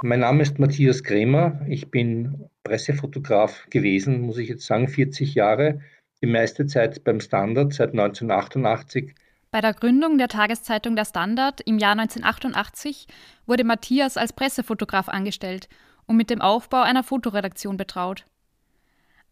Mein 0.01 0.21
Name 0.21 0.43
ist 0.43 0.59
Matthias 0.59 1.05
Kremer. 1.05 1.61
Ich 1.69 1.91
bin 1.91 2.49
Pressefotograf 2.63 3.67
gewesen, 3.69 4.23
muss 4.23 4.39
ich 4.39 4.49
jetzt 4.49 4.65
sagen, 4.65 4.89
40 4.89 5.35
Jahre. 5.35 5.83
Die 6.23 6.27
meiste 6.27 6.67
Zeit 6.67 7.05
beim 7.05 7.21
Standard 7.21 7.75
seit 7.75 7.91
1988. 7.91 9.15
Bei 9.51 9.61
der 9.61 9.75
Gründung 9.75 10.17
der 10.17 10.29
Tageszeitung 10.29 10.97
Der 10.97 11.05
Standard 11.05 11.61
im 11.67 11.79
Jahr 11.79 11.93
1988 11.93 13.09
wurde 13.45 13.65
Matthias 13.65 14.17
als 14.17 14.33
Pressefotograf 14.33 15.11
angestellt 15.11 15.69
und 16.07 16.17
mit 16.17 16.31
dem 16.31 16.41
Aufbau 16.41 16.81
einer 16.81 17.03
Fotoredaktion 17.03 17.77
betraut. 17.77 18.25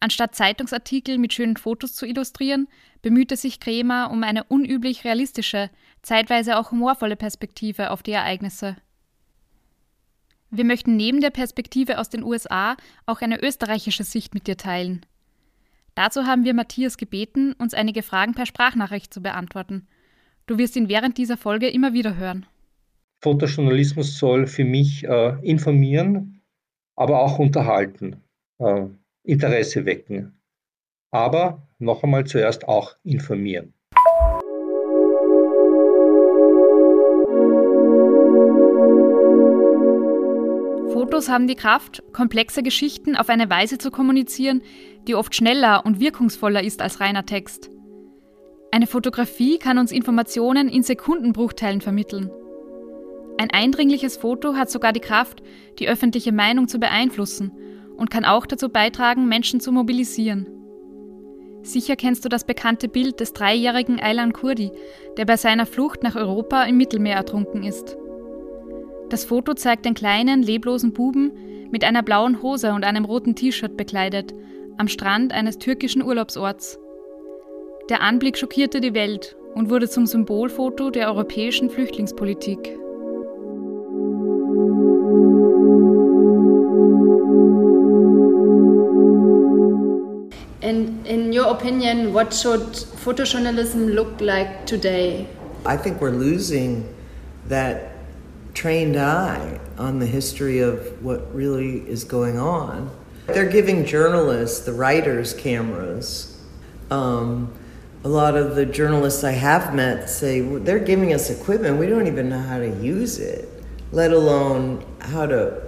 Anstatt 0.03 0.35
Zeitungsartikel 0.35 1.17
mit 1.17 1.31
schönen 1.31 1.55
Fotos 1.55 1.95
zu 1.95 2.05
illustrieren, 2.05 2.67
bemühte 3.01 3.37
sich 3.37 3.61
Kremer 3.61 4.11
um 4.11 4.23
eine 4.23 4.43
unüblich 4.43 5.05
realistische, 5.05 5.69
zeitweise 6.01 6.57
auch 6.57 6.71
humorvolle 6.71 7.15
Perspektive 7.15 7.89
auf 7.89 8.03
die 8.03 8.11
Ereignisse. 8.11 8.75
Wir 10.51 10.65
möchten 10.65 10.97
neben 10.97 11.21
der 11.21 11.29
Perspektive 11.29 11.99
aus 11.99 12.09
den 12.09 12.21
USA 12.21 12.75
auch 13.05 13.21
eine 13.21 13.41
österreichische 13.41 14.03
Sicht 14.03 14.33
mit 14.33 14.45
dir 14.45 14.57
teilen. 14.57 15.05
Dazu 15.95 16.25
haben 16.25 16.43
wir 16.43 16.53
Matthias 16.53 16.97
gebeten, 16.97 17.53
uns 17.53 17.73
einige 17.73 18.03
Fragen 18.03 18.33
per 18.33 18.45
Sprachnachricht 18.45 19.13
zu 19.13 19.21
beantworten. 19.21 19.87
Du 20.47 20.57
wirst 20.57 20.75
ihn 20.75 20.89
während 20.89 21.17
dieser 21.17 21.37
Folge 21.37 21.69
immer 21.69 21.93
wieder 21.93 22.17
hören. 22.17 22.45
Fotojournalismus 23.21 24.19
soll 24.19 24.47
für 24.47 24.65
mich 24.65 25.05
äh, 25.05 25.39
informieren, 25.43 26.41
aber 26.97 27.19
auch 27.21 27.39
unterhalten. 27.39 28.17
Äh, 28.59 28.87
Interesse 29.23 29.85
wecken. 29.85 30.37
Aber 31.09 31.67
noch 31.79 32.03
einmal 32.03 32.25
zuerst 32.25 32.67
auch 32.67 32.95
informieren. 33.03 33.73
Fotos 40.91 41.29
haben 41.29 41.47
die 41.47 41.55
Kraft, 41.55 42.03
komplexe 42.11 42.63
Geschichten 42.63 43.15
auf 43.15 43.29
eine 43.29 43.49
Weise 43.49 43.77
zu 43.77 43.91
kommunizieren, 43.91 44.61
die 45.07 45.15
oft 45.15 45.33
schneller 45.35 45.85
und 45.85 45.99
wirkungsvoller 45.99 46.63
ist 46.63 46.81
als 46.81 46.99
reiner 46.99 47.25
Text. 47.25 47.69
Eine 48.71 48.87
Fotografie 48.87 49.59
kann 49.59 49.77
uns 49.77 49.91
Informationen 49.91 50.67
in 50.67 50.83
Sekundenbruchteilen 50.83 51.81
vermitteln. 51.81 52.29
Ein 53.37 53.51
eindringliches 53.51 54.17
Foto 54.17 54.55
hat 54.55 54.69
sogar 54.69 54.93
die 54.93 54.99
Kraft, 54.99 55.43
die 55.79 55.87
öffentliche 55.87 56.31
Meinung 56.31 56.67
zu 56.67 56.79
beeinflussen 56.79 57.51
und 57.97 58.09
kann 58.09 58.25
auch 58.25 58.45
dazu 58.45 58.69
beitragen, 58.69 59.27
Menschen 59.27 59.59
zu 59.59 59.71
mobilisieren. 59.71 60.47
Sicher 61.61 61.95
kennst 61.95 62.25
du 62.25 62.29
das 62.29 62.43
bekannte 62.43 62.89
Bild 62.89 63.19
des 63.19 63.33
dreijährigen 63.33 63.99
Aylan 63.99 64.33
Kurdi, 64.33 64.71
der 65.17 65.25
bei 65.25 65.37
seiner 65.37 65.65
Flucht 65.65 66.03
nach 66.03 66.15
Europa 66.15 66.63
im 66.63 66.77
Mittelmeer 66.77 67.15
ertrunken 67.15 67.63
ist. 67.63 67.97
Das 69.09 69.25
Foto 69.25 69.53
zeigt 69.53 69.85
den 69.85 69.93
kleinen, 69.93 70.43
leblosen 70.43 70.91
Buben 70.91 71.31
mit 71.71 71.83
einer 71.83 72.03
blauen 72.03 72.41
Hose 72.41 72.73
und 72.73 72.83
einem 72.83 73.05
roten 73.05 73.35
T-Shirt 73.35 73.77
bekleidet, 73.77 74.33
am 74.77 74.87
Strand 74.87 75.33
eines 75.33 75.57
türkischen 75.57 76.03
Urlaubsorts. 76.03 76.79
Der 77.89 78.01
Anblick 78.01 78.37
schockierte 78.37 78.81
die 78.81 78.93
Welt 78.93 79.37
und 79.55 79.69
wurde 79.69 79.87
zum 79.87 80.05
Symbolfoto 80.05 80.89
der 80.89 81.09
europäischen 81.09 81.69
Flüchtlingspolitik. 81.69 82.77
In 91.33 91.37
your 91.41 91.51
opinion, 91.51 92.13
what 92.13 92.31
should 92.31 92.61
photojournalism 92.61 93.95
look 93.95 94.21
like 94.21 94.67
today? 94.67 95.27
I 95.65 95.75
think 95.77 95.99
we're 95.99 96.11
losing 96.11 96.93
that 97.47 97.93
trained 98.53 98.95
eye 98.95 99.59
on 99.79 99.97
the 99.97 100.05
history 100.05 100.59
of 100.59 101.03
what 101.03 101.33
really 101.33 101.79
is 101.89 102.03
going 102.03 102.37
on. 102.37 102.91
They're 103.25 103.49
giving 103.49 103.83
journalists, 103.83 104.59
the 104.59 104.73
writers, 104.73 105.33
cameras. 105.33 106.39
Um, 106.91 107.51
a 108.03 108.09
lot 108.09 108.37
of 108.37 108.55
the 108.55 108.67
journalists 108.67 109.23
I 109.23 109.31
have 109.31 109.73
met 109.73 110.11
say 110.11 110.41
they're 110.41 110.77
giving 110.77 111.13
us 111.13 111.31
equipment, 111.31 111.79
we 111.79 111.87
don't 111.87 112.05
even 112.05 112.29
know 112.29 112.41
how 112.41 112.59
to 112.59 112.69
use 112.79 113.17
it, 113.17 113.49
let 113.91 114.11
alone 114.11 114.85
how 114.99 115.25
to 115.25 115.63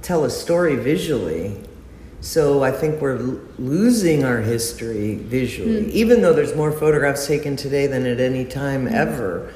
tell 0.00 0.24
a 0.24 0.30
story 0.30 0.76
visually. 0.76 1.62
So 2.26 2.64
I 2.64 2.72
think 2.72 3.00
we're 3.00 3.18
l- 3.18 3.38
losing 3.56 4.24
our 4.24 4.40
history 4.40 5.14
visually, 5.14 5.84
mm. 5.84 5.90
even 5.90 6.22
though 6.22 6.32
there's 6.32 6.56
more 6.56 6.72
photographs 6.72 7.24
taken 7.24 7.54
today 7.54 7.86
than 7.86 8.04
at 8.04 8.18
any 8.18 8.44
time 8.44 8.86
mm. 8.86 8.92
ever. 8.92 9.54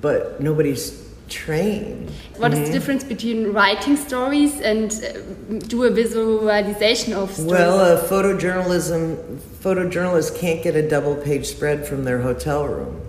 But 0.00 0.40
nobody's 0.40 1.00
trained. 1.28 2.10
What 2.38 2.50
mm-hmm. 2.50 2.60
is 2.60 2.68
the 2.68 2.72
difference 2.74 3.04
between 3.04 3.52
writing 3.52 3.96
stories 3.96 4.60
and 4.60 4.92
uh, 4.92 5.64
do 5.68 5.84
a 5.84 5.90
visualization 5.90 7.12
of 7.12 7.30
stories? 7.30 7.52
Well, 7.52 7.78
uh, 7.78 8.02
photojournalism, 8.02 9.38
photojournalists 9.62 10.36
can't 10.36 10.60
get 10.60 10.74
a 10.74 10.86
double 10.86 11.14
page 11.14 11.46
spread 11.46 11.86
from 11.86 12.02
their 12.02 12.20
hotel 12.20 12.66
room. 12.66 13.00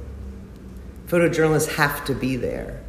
Photojournalists 1.08 1.74
have 1.78 2.06
to 2.06 2.14
be 2.14 2.36
there. 2.36 2.80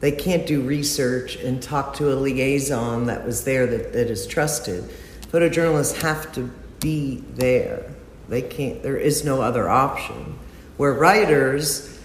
They 0.00 0.10
can't 0.10 0.44
do 0.44 0.60
research 0.60 1.36
and 1.36 1.62
talk 1.62 1.94
to 1.94 2.12
a 2.12 2.16
liaison 2.16 3.06
that 3.06 3.24
was 3.24 3.44
there 3.44 3.68
that, 3.68 3.92
that 3.92 4.10
is 4.10 4.26
trusted 4.26 4.90
photojournalists 5.30 6.00
have 6.02 6.32
to 6.32 6.50
be 6.80 7.22
there. 7.34 7.92
They 8.28 8.42
can't, 8.42 8.82
there 8.82 8.96
is 8.96 9.24
no 9.24 9.40
other 9.40 9.68
option. 9.68 10.38
Where 10.76 10.92
writers, 10.92 11.98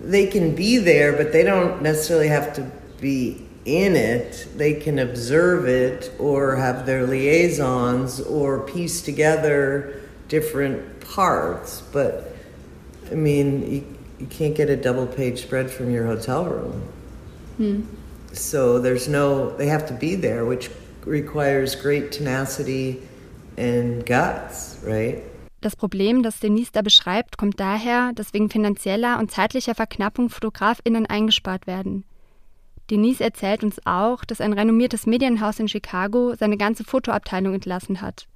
they 0.00 0.26
can 0.26 0.54
be 0.54 0.78
there, 0.78 1.12
but 1.12 1.32
they 1.32 1.42
don't 1.42 1.82
necessarily 1.82 2.28
have 2.28 2.54
to 2.54 2.70
be 3.00 3.46
in 3.64 3.96
it. 3.96 4.48
They 4.56 4.74
can 4.74 4.98
observe 4.98 5.68
it 5.68 6.12
or 6.18 6.56
have 6.56 6.86
their 6.86 7.06
liaisons 7.06 8.20
or 8.20 8.60
piece 8.60 9.02
together 9.02 10.02
different 10.28 11.00
parts. 11.00 11.82
But 11.92 12.34
I 13.10 13.14
mean, 13.14 13.70
you, 13.70 13.98
you 14.18 14.26
can't 14.26 14.54
get 14.54 14.68
a 14.68 14.76
double 14.76 15.06
page 15.06 15.42
spread 15.42 15.70
from 15.70 15.90
your 15.90 16.06
hotel 16.06 16.44
room. 16.44 16.88
Hmm. 17.56 17.82
So 18.32 18.78
there's 18.78 19.08
no, 19.08 19.56
they 19.56 19.66
have 19.66 19.86
to 19.88 19.94
be 19.94 20.14
there, 20.14 20.44
which 20.44 20.70
requires 21.06 21.80
great 21.80 22.10
tenacity 22.10 22.98
and 23.56 24.04
guts, 24.06 24.78
right? 24.84 25.22
Das 25.60 25.74
Problem, 25.74 26.22
das 26.22 26.38
Denise 26.38 26.70
da 26.72 26.82
beschreibt, 26.82 27.36
kommt 27.36 27.58
daher, 27.58 28.12
dass 28.14 28.32
wegen 28.32 28.48
finanzieller 28.48 29.18
und 29.18 29.30
zeitlicher 29.32 29.74
Verknappung 29.74 30.30
FotografInnen 30.30 31.06
eingespart 31.06 31.66
werden. 31.66 32.04
Denise 32.90 33.20
erzählt 33.20 33.64
uns 33.64 33.80
auch, 33.84 34.24
dass 34.24 34.40
ein 34.40 34.52
renommiertes 34.52 35.06
Medienhaus 35.06 35.58
in 35.58 35.68
Chicago 35.68 36.34
seine 36.36 36.56
ganze 36.56 36.84
Fotoabteilung 36.84 37.54
entlassen 37.54 38.00
hat. 38.00 38.28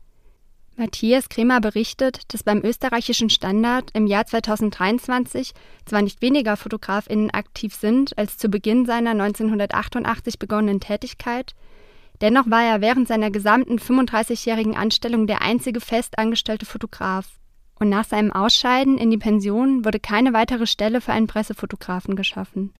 Matthias 0.76 1.28
Kremer 1.28 1.60
berichtet, 1.60 2.22
dass 2.32 2.42
beim 2.42 2.62
österreichischen 2.64 3.30
Standard 3.30 3.90
im 3.92 4.06
Jahr 4.06 4.26
2023 4.26 5.52
zwar 5.84 6.02
nicht 6.02 6.22
weniger 6.22 6.56
FotografInnen 6.56 7.30
aktiv 7.30 7.74
sind 7.74 8.16
als 8.18 8.38
zu 8.38 8.48
Beginn 8.48 8.84
seiner 8.84 9.10
1988 9.10 10.38
begonnenen 10.38 10.80
Tätigkeit, 10.80 11.54
Dennoch 12.22 12.48
war 12.48 12.62
er 12.62 12.80
während 12.80 13.08
seiner 13.08 13.32
gesamten 13.32 13.78
35-jährigen 13.78 14.76
Anstellung 14.76 15.26
der 15.26 15.42
einzige 15.42 15.80
festangestellte 15.80 16.66
Fotograf. 16.66 17.40
Und 17.74 17.88
nach 17.88 18.04
seinem 18.04 18.30
Ausscheiden 18.30 18.96
in 18.96 19.10
die 19.10 19.18
Pension 19.18 19.84
wurde 19.84 19.98
keine 19.98 20.32
weitere 20.32 20.68
Stelle 20.68 21.00
für 21.00 21.12
einen 21.12 21.26
Pressefotografen 21.26 22.14
geschaffen. 22.14 22.72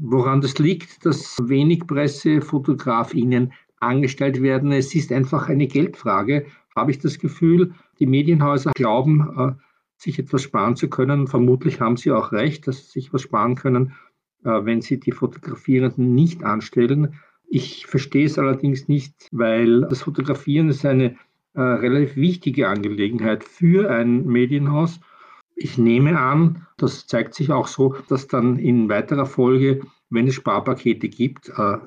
Woran 0.00 0.40
das 0.40 0.58
liegt, 0.58 1.06
dass 1.06 1.38
wenig 1.44 1.86
Pressefotografinnen 1.86 3.52
angestellt 3.78 4.42
werden, 4.42 4.72
es 4.72 4.92
ist 4.92 5.12
einfach 5.12 5.48
eine 5.48 5.68
Geldfrage, 5.68 6.46
habe 6.74 6.90
ich 6.90 6.98
das 6.98 7.20
Gefühl. 7.20 7.74
Die 8.00 8.06
Medienhäuser 8.06 8.72
glauben, 8.74 9.20
äh, 9.38 9.52
sich 9.96 10.18
etwas 10.18 10.42
sparen 10.42 10.74
zu 10.74 10.88
können. 10.88 11.28
Vermutlich 11.28 11.80
haben 11.80 11.96
sie 11.96 12.10
auch 12.10 12.32
recht, 12.32 12.66
dass 12.66 12.78
sie 12.78 12.90
sich 12.90 13.06
etwas 13.06 13.22
sparen 13.22 13.54
können, 13.54 13.92
äh, 14.44 14.64
wenn 14.64 14.80
sie 14.80 14.98
die 14.98 15.12
Fotografierenden 15.12 16.12
nicht 16.12 16.42
anstellen. 16.42 17.20
Ich 17.48 17.86
verstehe 17.86 18.26
es 18.26 18.38
allerdings 18.38 18.88
nicht, 18.88 19.28
weil 19.30 19.82
das 19.82 20.02
Fotografieren 20.02 20.68
ist 20.68 20.84
eine 20.84 21.16
äh, 21.54 21.60
relativ 21.60 22.16
wichtige 22.16 22.68
Angelegenheit 22.68 23.44
für 23.44 23.90
ein 23.90 24.26
Medienhaus. 24.26 25.00
Ich 25.56 25.78
nehme 25.78 26.18
an, 26.18 26.66
das 26.76 27.06
zeigt 27.06 27.34
sich 27.34 27.52
auch 27.52 27.68
so, 27.68 27.94
dass 28.08 28.26
dann 28.26 28.58
in 28.58 28.88
weiterer 28.88 29.26
Folge, 29.26 29.80
wenn 30.10 30.26
es 30.26 30.34
Sparpakete 30.34 31.08
gibt, 31.08 31.50
äh, 31.50 31.78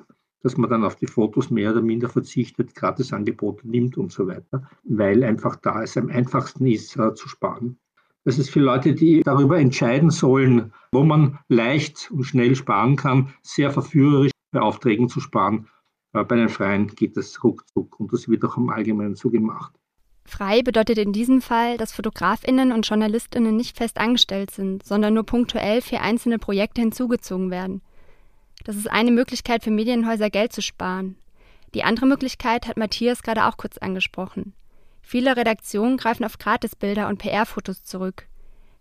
dass 0.41 0.55
man 0.55 0.69
dann 0.69 0.85
auf 0.85 0.95
die 0.95 1.07
Fotos 1.07 1.49
mehr 1.49 1.71
oder 1.71 1.81
minder 1.81 2.07
verzichtet, 2.07 2.75
Gratisangebote 2.75 3.67
nimmt 3.67 3.97
und 3.97 4.11
so 4.11 4.27
weiter, 4.27 4.69
weil 4.85 5.23
einfach 5.23 5.57
da 5.57 5.83
es 5.83 5.97
am 5.97 6.09
einfachsten 6.09 6.65
ist, 6.65 6.95
äh, 6.97 7.13
zu 7.13 7.27
sparen. 7.27 7.77
Das 8.23 8.39
ist 8.39 8.49
für 8.49 8.59
Leute, 8.59 8.93
die 8.93 9.21
darüber 9.23 9.57
entscheiden 9.57 10.11
sollen, 10.11 10.73
wo 10.91 11.03
man 11.03 11.39
leicht 11.47 12.09
und 12.11 12.23
schnell 12.23 12.55
sparen 12.55 12.95
kann, 12.95 13.33
sehr 13.41 13.71
verführerisch 13.71 14.31
Aufträgen 14.53 15.09
zu 15.09 15.19
sparen. 15.19 15.67
Bei 16.11 16.23
den 16.23 16.49
Freien 16.49 16.87
geht 16.87 17.17
das 17.17 17.43
ruckzuck 17.43 17.99
und 17.99 18.11
das 18.13 18.27
wird 18.27 18.43
auch 18.45 18.57
im 18.57 18.69
Allgemeinen 18.69 19.15
so 19.15 19.29
gemacht. 19.29 19.73
Frei 20.25 20.61
bedeutet 20.61 20.97
in 20.97 21.13
diesem 21.13 21.41
Fall, 21.41 21.77
dass 21.77 21.93
Fotografinnen 21.93 22.73
und 22.73 22.87
Journalistinnen 22.87 23.55
nicht 23.55 23.77
fest 23.77 23.97
angestellt 23.97 24.51
sind, 24.51 24.83
sondern 24.83 25.13
nur 25.13 25.25
punktuell 25.25 25.81
für 25.81 26.01
einzelne 26.01 26.37
Projekte 26.37 26.81
hinzugezogen 26.81 27.49
werden. 27.49 27.81
Das 28.65 28.75
ist 28.75 28.91
eine 28.91 29.11
Möglichkeit 29.11 29.63
für 29.63 29.71
Medienhäuser 29.71 30.29
Geld 30.29 30.51
zu 30.51 30.61
sparen. 30.61 31.15
Die 31.73 31.83
andere 31.83 32.07
Möglichkeit 32.07 32.67
hat 32.67 32.77
Matthias 32.77 33.23
gerade 33.23 33.45
auch 33.45 33.55
kurz 33.55 33.77
angesprochen. 33.77 34.53
Viele 35.01 35.37
Redaktionen 35.37 35.95
greifen 35.95 36.25
auf 36.25 36.37
Gratisbilder 36.37 37.07
und 37.07 37.19
PR-Fotos 37.19 37.85
zurück. 37.85 38.27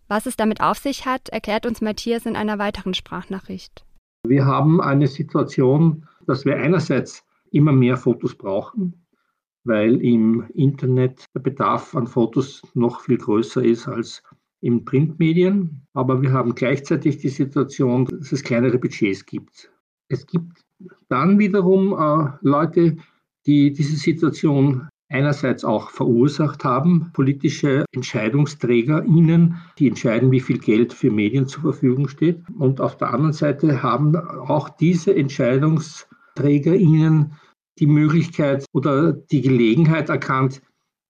Was 0.09 0.25
es 0.25 0.35
damit 0.35 0.59
auf 0.59 0.77
sich 0.77 1.05
hat, 1.05 1.29
erklärt 1.29 1.65
uns 1.65 1.79
Matthias 1.79 2.25
in 2.25 2.35
einer 2.35 2.59
weiteren 2.59 2.93
Sprachnachricht. 2.93 3.85
Wir 4.29 4.45
haben 4.45 4.81
eine 4.81 5.07
Situation, 5.07 6.05
dass 6.25 6.45
wir 6.45 6.57
einerseits 6.57 7.23
immer 7.51 7.71
mehr 7.71 7.97
Fotos 7.97 8.35
brauchen, 8.35 9.05
weil 9.63 10.01
im 10.01 10.45
Internet 10.53 11.25
der 11.33 11.39
Bedarf 11.39 11.95
an 11.95 12.07
Fotos 12.07 12.61
noch 12.73 13.01
viel 13.01 13.17
größer 13.17 13.63
ist 13.63 13.87
als 13.87 14.23
in 14.61 14.85
Printmedien. 14.85 15.81
Aber 15.93 16.21
wir 16.21 16.31
haben 16.31 16.55
gleichzeitig 16.55 17.17
die 17.17 17.29
Situation, 17.29 18.05
dass 18.05 18.31
es 18.31 18.43
kleinere 18.43 18.77
Budgets 18.77 19.25
gibt. 19.25 19.71
Es 20.09 20.25
gibt 20.25 20.63
dann 21.09 21.39
wiederum 21.39 21.93
äh, 21.93 22.31
Leute, 22.41 22.97
die 23.45 23.71
diese 23.71 23.95
Situation 23.95 24.87
einerseits 25.09 25.63
auch 25.63 25.89
verursacht 25.89 26.63
haben, 26.63 27.09
politische 27.13 27.85
EntscheidungsträgerInnen, 27.93 29.55
die 29.79 29.87
entscheiden, 29.87 30.31
wie 30.31 30.41
viel 30.41 30.59
Geld 30.59 30.93
für 30.93 31.09
Medien 31.11 31.47
zur 31.47 31.61
Verfügung 31.61 32.07
steht. 32.07 32.43
Und 32.57 32.81
auf 32.81 32.97
der 32.97 33.13
anderen 33.13 33.33
Seite 33.33 33.83
haben 33.83 34.15
auch 34.15 34.69
diese 34.69 35.15
EntscheidungsträgerInnen 35.15 37.33
die 37.79 37.87
Möglichkeit 37.87 38.65
oder 38.73 39.13
die 39.13 39.41
Gelegenheit 39.41 40.09
erkannt, 40.09 40.61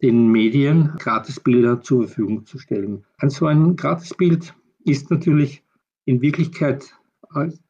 den 0.01 0.31
Medien 0.31 0.93
Gratisbilder 0.99 1.81
zur 1.81 2.07
Verfügung 2.07 2.45
zu 2.45 2.59
stellen. 2.59 3.03
Ein 3.17 3.31
so 3.31 3.47
ein 3.47 3.75
Gratisbild 3.75 4.53
ist 4.83 5.09
natürlich 5.09 5.63
in 6.05 6.21
Wirklichkeit 6.21 6.93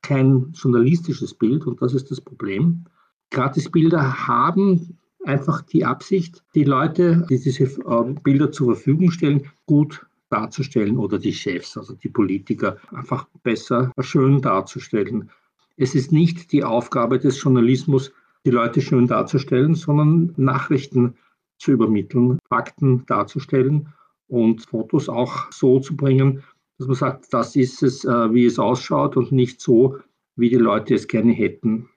kein 0.02 0.52
journalistisches 0.54 1.34
Bild 1.34 1.66
und 1.66 1.82
das 1.82 1.94
ist 1.94 2.12
das 2.12 2.20
Problem. 2.22 2.84
Gratisbilder 3.32 4.28
haben 4.28 4.97
einfach 5.26 5.62
die 5.62 5.86
Absicht, 5.86 6.44
die 6.56 6.64
Leute, 6.64 7.26
die 7.30 7.40
diese 7.40 7.64
äh, 7.64 8.16
Bilder 8.24 8.52
zur 8.52 8.76
Verfügung 8.76 9.12
stellen, 9.12 9.50
gut 9.66 10.06
darzustellen 10.30 10.98
oder 10.98 11.18
die 11.18 11.34
Chefs, 11.34 11.78
also 11.78 11.94
die 11.94 12.10
Politiker, 12.10 12.78
einfach 12.92 13.28
besser 13.44 13.92
schön 14.00 14.42
darzustellen. 14.42 15.30
Es 15.78 15.96
ist 15.96 16.12
nicht 16.12 16.52
die 16.52 16.64
Aufgabe 16.64 17.20
des 17.20 17.42
Journalismus, 17.42 18.12
die 18.46 18.52
Leute 18.52 18.82
schön 18.82 19.08
darzustellen, 19.08 19.76
sondern 19.76 20.34
Nachrichten 20.38 21.16
zu 21.60 21.72
übermitteln, 21.72 22.40
Fakten 22.50 23.06
darzustellen 23.06 23.94
und 24.28 24.66
Fotos 24.66 25.10
auch 25.10 25.52
so 25.52 25.80
zu 25.80 25.96
bringen, 25.96 26.44
dass 26.78 26.88
man 26.88 26.96
sagt, 26.96 27.34
das 27.34 27.56
ist 27.56 27.82
es, 27.84 28.06
äh, 28.06 28.34
wie 28.34 28.46
es 28.46 28.60
ausschaut 28.60 29.18
und 29.18 29.32
nicht 29.32 29.62
so, 29.62 29.98
wie 30.36 30.50
die 30.50 30.56
Leute 30.56 30.94
es 30.94 31.08
gerne 31.08 31.32
hätten. 31.32 31.90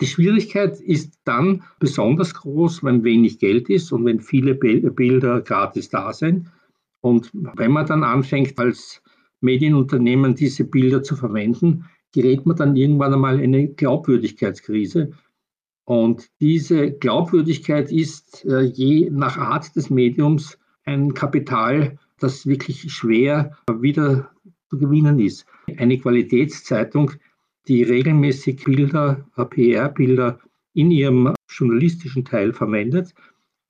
Die 0.00 0.06
Schwierigkeit 0.06 0.80
ist 0.80 1.18
dann 1.24 1.62
besonders 1.78 2.34
groß, 2.34 2.84
wenn 2.84 3.04
wenig 3.04 3.38
Geld 3.38 3.70
ist 3.70 3.92
und 3.92 4.04
wenn 4.04 4.20
viele 4.20 4.54
Bilder 4.54 5.40
gratis 5.40 5.88
da 5.88 6.12
sind. 6.12 6.50
Und 7.00 7.30
wenn 7.32 7.72
man 7.72 7.86
dann 7.86 8.04
anfängt, 8.04 8.58
als 8.58 9.02
Medienunternehmen 9.40 10.34
diese 10.34 10.64
Bilder 10.64 11.02
zu 11.02 11.16
verwenden, 11.16 11.86
gerät 12.12 12.46
man 12.46 12.56
dann 12.56 12.76
irgendwann 12.76 13.14
einmal 13.14 13.40
in 13.40 13.54
eine 13.54 13.68
Glaubwürdigkeitskrise. 13.68 15.12
Und 15.84 16.28
diese 16.40 16.90
Glaubwürdigkeit 16.92 17.92
ist 17.92 18.44
äh, 18.44 18.62
je 18.62 19.08
nach 19.10 19.38
Art 19.38 19.76
des 19.76 19.88
Mediums 19.88 20.58
ein 20.84 21.14
Kapital, 21.14 21.98
das 22.18 22.46
wirklich 22.46 22.90
schwer 22.92 23.56
wieder 23.70 24.30
zu 24.68 24.78
gewinnen 24.78 25.20
ist. 25.20 25.46
Eine 25.76 25.98
Qualitätszeitung 25.98 27.12
die 27.68 27.82
regelmäßig 27.82 28.64
Bilder, 28.64 29.26
PR-Bilder 29.34 30.38
in 30.74 30.90
ihrem 30.90 31.34
journalistischen 31.48 32.24
Teil 32.24 32.52
verwendet, 32.52 33.14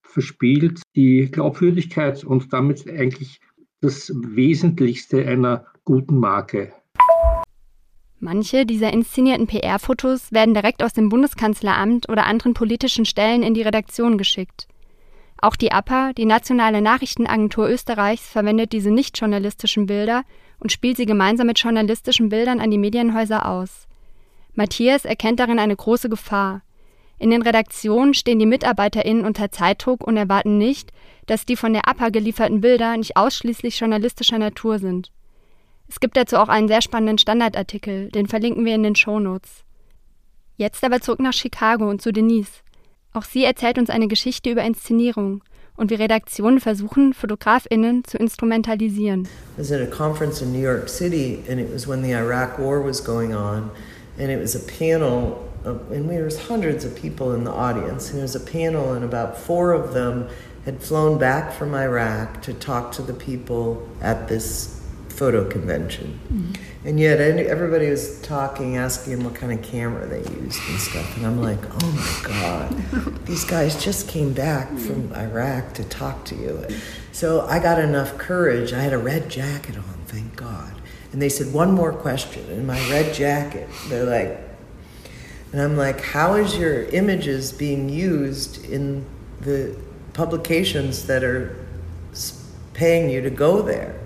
verspielt 0.03 0.83
die 0.95 1.31
Glaubwürdigkeit 1.31 2.25
und 2.25 2.53
damit 2.53 2.89
eigentlich 2.89 3.41
das 3.81 4.13
Wesentlichste 4.15 5.27
einer 5.27 5.67
guten 5.85 6.19
Marke. 6.19 6.73
Manche 8.19 8.65
dieser 8.65 8.93
inszenierten 8.93 9.47
PR-Fotos 9.47 10.33
werden 10.33 10.55
direkt 10.55 10.83
aus 10.83 10.95
dem 10.95 11.11
Bundeskanzleramt 11.11 12.09
oder 12.09 12.27
anderen 12.27 12.55
politischen 12.55 13.05
Stellen 13.05 13.43
in 13.43 13.55
die 13.55 13.63
Redaktion 13.63 14.17
geschickt. 14.17 14.67
Auch 15.39 15.55
die 15.55 15.71
APA, 15.71 16.15
die 16.15 16.25
nationale 16.25 16.81
Nachrichtenagentur 16.81 17.69
Österreichs, 17.69 18.27
verwendet 18.27 18.73
diese 18.73 18.91
nicht 18.91 19.19
journalistischen 19.19 19.87
Bilder 19.87 20.25
und 20.59 20.73
spielt 20.73 20.97
sie 20.97 21.05
gemeinsam 21.05 21.47
mit 21.47 21.59
journalistischen 21.59 22.31
Bildern 22.31 22.59
an 22.59 22.71
die 22.71 22.79
Medienhäuser 22.79 23.47
aus. 23.47 23.86
Matthias 24.57 25.05
erkennt 25.05 25.39
darin 25.39 25.59
eine 25.59 25.77
große 25.77 26.09
Gefahr. 26.09 26.63
In 27.19 27.31
den 27.31 27.43
Redaktionen 27.43 28.15
stehen 28.15 28.39
die 28.39 28.47
MitarbeiterInnen 28.47 29.25
unter 29.25 29.51
Zeitdruck 29.51 30.07
und 30.07 30.17
erwarten 30.17 30.59
nicht, 30.59 30.93
dass 31.27 31.47
die 31.47 31.57
von 31.57 31.73
der 31.73 31.89
APA 31.89 32.11
gelieferten 32.11 32.61
Bilder 32.61 32.97
nicht 32.97 33.17
ausschließlich 33.17 33.79
journalistischer 33.79 34.39
Natur 34.39 34.79
sind. 34.79 35.13
Es 35.89 36.01
gibt 36.01 36.17
dazu 36.17 36.37
auch 36.37 36.49
einen 36.49 36.69
sehr 36.69 36.83
spannenden 36.83 37.19
Standardartikel, 37.19 38.11
den 38.11 38.27
verlinken 38.27 38.65
wir 38.65 38.75
in 38.75 38.83
den 38.83 38.97
Shownotes. 38.97 39.65
Jetzt 40.57 40.83
aber 40.85 41.01
zurück 41.01 41.21
nach 41.21 41.33
Chicago 41.33 41.89
und 41.89 42.03
zu 42.03 42.13
Denise. 42.13 42.63
Auch 43.13 43.25
sie 43.25 43.45
erzählt 43.45 43.79
uns 43.79 43.89
eine 43.89 44.09
Geschichte 44.09 44.51
über 44.51 44.63
Inszenierung 44.63 45.43
und 45.77 45.91
wie 45.91 45.95
Redaktionen 45.95 46.61
versuchen, 46.61 47.15
FotografInnen 47.15 48.05
zu 48.05 48.17
instrumentalisieren. 48.19 49.25
I 49.25 49.59
was 49.59 49.71
at 49.71 49.81
a 49.81 49.87
conference 49.87 50.43
in 50.43 50.53
New 50.53 50.63
York 50.63 50.89
City 50.89 51.43
and 51.49 51.61
it 51.61 51.73
was 51.73 51.87
when 51.87 52.03
the 52.03 52.13
Iraq 52.13 52.59
War 52.59 52.85
was 52.85 53.05
going 53.05 53.35
on. 53.35 53.71
And 54.19 54.31
it 54.31 54.39
was 54.39 54.55
a 54.55 54.61
panel, 54.61 55.53
of, 55.65 55.91
and 55.91 56.09
there 56.09 56.25
was 56.25 56.39
hundreds 56.39 56.85
of 56.85 56.95
people 56.97 57.33
in 57.33 57.45
the 57.45 57.51
audience, 57.51 58.11
and 58.11 58.19
it 58.19 58.23
was 58.23 58.37
a 58.37 58.41
panel, 58.41 58.93
and 58.93 59.05
about 59.05 59.37
four 59.39 59.73
of 59.73 59.95
them 59.95 60.29
had 60.65 60.83
flown 60.83 61.19
back 61.19 61.53
from 61.53 61.75
Iraq 61.75 62.43
to 62.43 62.53
talk 62.53 62.93
to 62.93 63.03
the 63.03 63.15
people 63.15 63.89
at 64.01 64.29
this 64.29 64.77
photo 65.09 65.49
convention. 65.49 66.19
Mm-hmm. 66.25 66.89
And 66.89 67.01
yet 67.01 67.21
everybody 67.21 67.89
was 67.89 68.21
talking, 68.21 68.77
asking 68.77 69.25
what 69.25 69.35
kind 69.35 69.53
of 69.53 69.63
camera 69.63 70.07
they 70.07 70.19
used 70.19 70.61
and 70.69 70.79
stuff. 70.79 71.17
And 71.17 71.27
I'm 71.27 71.43
like, 71.43 71.59
oh 71.83 71.91
my 71.93 72.29
God, 72.29 73.25
these 73.27 73.45
guys 73.45 73.83
just 73.83 74.09
came 74.09 74.33
back 74.33 74.69
from 74.79 75.13
Iraq 75.15 75.73
to 75.75 75.85
talk 75.85 76.25
to 76.27 76.37
you. 76.37 76.65
So 77.13 77.47
I 77.47 77.59
got 77.59 77.81
enough 77.81 78.19
courage. 78.19 78.73
I 78.73 78.81
had 78.81 78.93
a 78.93 78.99
red 78.99 79.29
jacket 79.29 79.77
on, 79.77 79.99
thank 80.07 80.37
God. 80.37 80.76
And 81.17 81.23
they 81.23 81.31
said, 81.31 81.51
one 81.55 81.73
more 81.73 81.95
question. 81.95 82.45
In 82.51 82.67
my 82.67 82.79
red 82.91 83.15
jacket, 83.15 83.71
they're 83.89 84.05
like, 84.05 84.39
and 85.51 85.63
I'm 85.63 85.75
like, 85.75 86.03
how 86.03 86.35
is 86.35 86.59
your 86.59 86.83
images 86.91 87.53
being 87.53 87.89
used 87.89 88.63
in 88.67 89.03
the 89.41 89.75
publications 90.13 91.07
that 91.07 91.25
are 91.25 91.57
paying 92.75 93.09
you 93.09 93.23
to 93.23 93.31
go 93.31 93.63
there? 93.63 93.99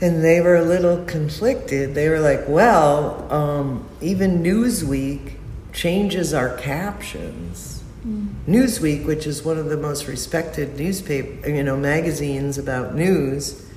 And 0.00 0.24
they 0.24 0.40
were 0.40 0.56
a 0.56 0.64
little 0.64 1.04
conflicted. 1.04 1.94
They 1.94 2.08
were 2.08 2.18
like, 2.18 2.48
well, 2.48 3.32
um, 3.32 3.88
even 4.00 4.42
Newsweek 4.42 5.34
changes 5.72 6.34
our 6.34 6.56
captions. 6.56 7.84
Mm. 8.04 8.30
Newsweek, 8.48 9.06
which 9.06 9.24
is 9.24 9.44
one 9.44 9.56
of 9.56 9.66
the 9.66 9.76
most 9.76 10.08
respected 10.08 10.76
newspaper, 10.76 11.48
you 11.48 11.62
know, 11.62 11.76
magazines 11.76 12.58
about 12.58 12.96
news, 12.96 13.69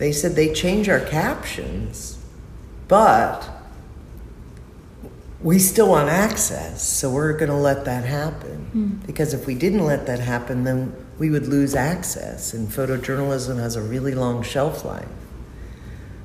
they 0.00 0.12
said 0.12 0.34
they 0.34 0.50
change 0.54 0.88
our 0.88 0.98
captions, 0.98 2.18
but 2.88 3.46
we 5.42 5.58
still 5.58 5.90
want 5.90 6.08
access, 6.08 6.82
so 6.82 7.10
we're 7.10 7.34
going 7.34 7.50
to 7.50 7.56
let 7.56 7.84
that 7.84 8.06
happen. 8.06 8.70
Mm. 8.74 9.06
Because 9.06 9.34
if 9.34 9.46
we 9.46 9.54
didn't 9.54 9.84
let 9.84 10.06
that 10.06 10.18
happen, 10.18 10.64
then 10.64 10.96
we 11.18 11.28
would 11.28 11.48
lose 11.48 11.74
access, 11.74 12.54
and 12.54 12.66
photojournalism 12.66 13.58
has 13.58 13.76
a 13.76 13.82
really 13.82 14.14
long 14.14 14.42
shelf 14.42 14.86
life. 14.86 15.06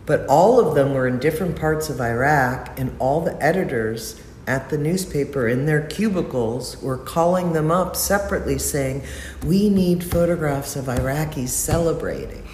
But 0.05 0.25
all 0.27 0.65
of 0.65 0.73
them 0.73 0.93
were 0.93 1.05
in 1.05 1.19
different 1.19 1.57
parts 1.57 1.89
of 1.89 1.99
Iraq, 1.99 2.79
and 2.79 2.95
all 2.97 3.19
the 3.19 3.35
editors 3.43 4.21
at 4.47 4.69
the 4.69 4.77
newspaper 4.77 5.49
in 5.49 5.65
their 5.65 5.85
cubicles 5.85 6.81
were 6.81 6.97
calling 6.97 7.51
them 7.51 7.71
up 7.71 7.97
separately 7.97 8.57
saying, 8.57 9.03
We 9.45 9.69
need 9.69 10.01
photographs 10.01 10.77
of 10.77 10.85
Iraqis 10.85 11.49
celebrating. 11.49 12.47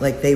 Like 0.00 0.22
they, 0.22 0.34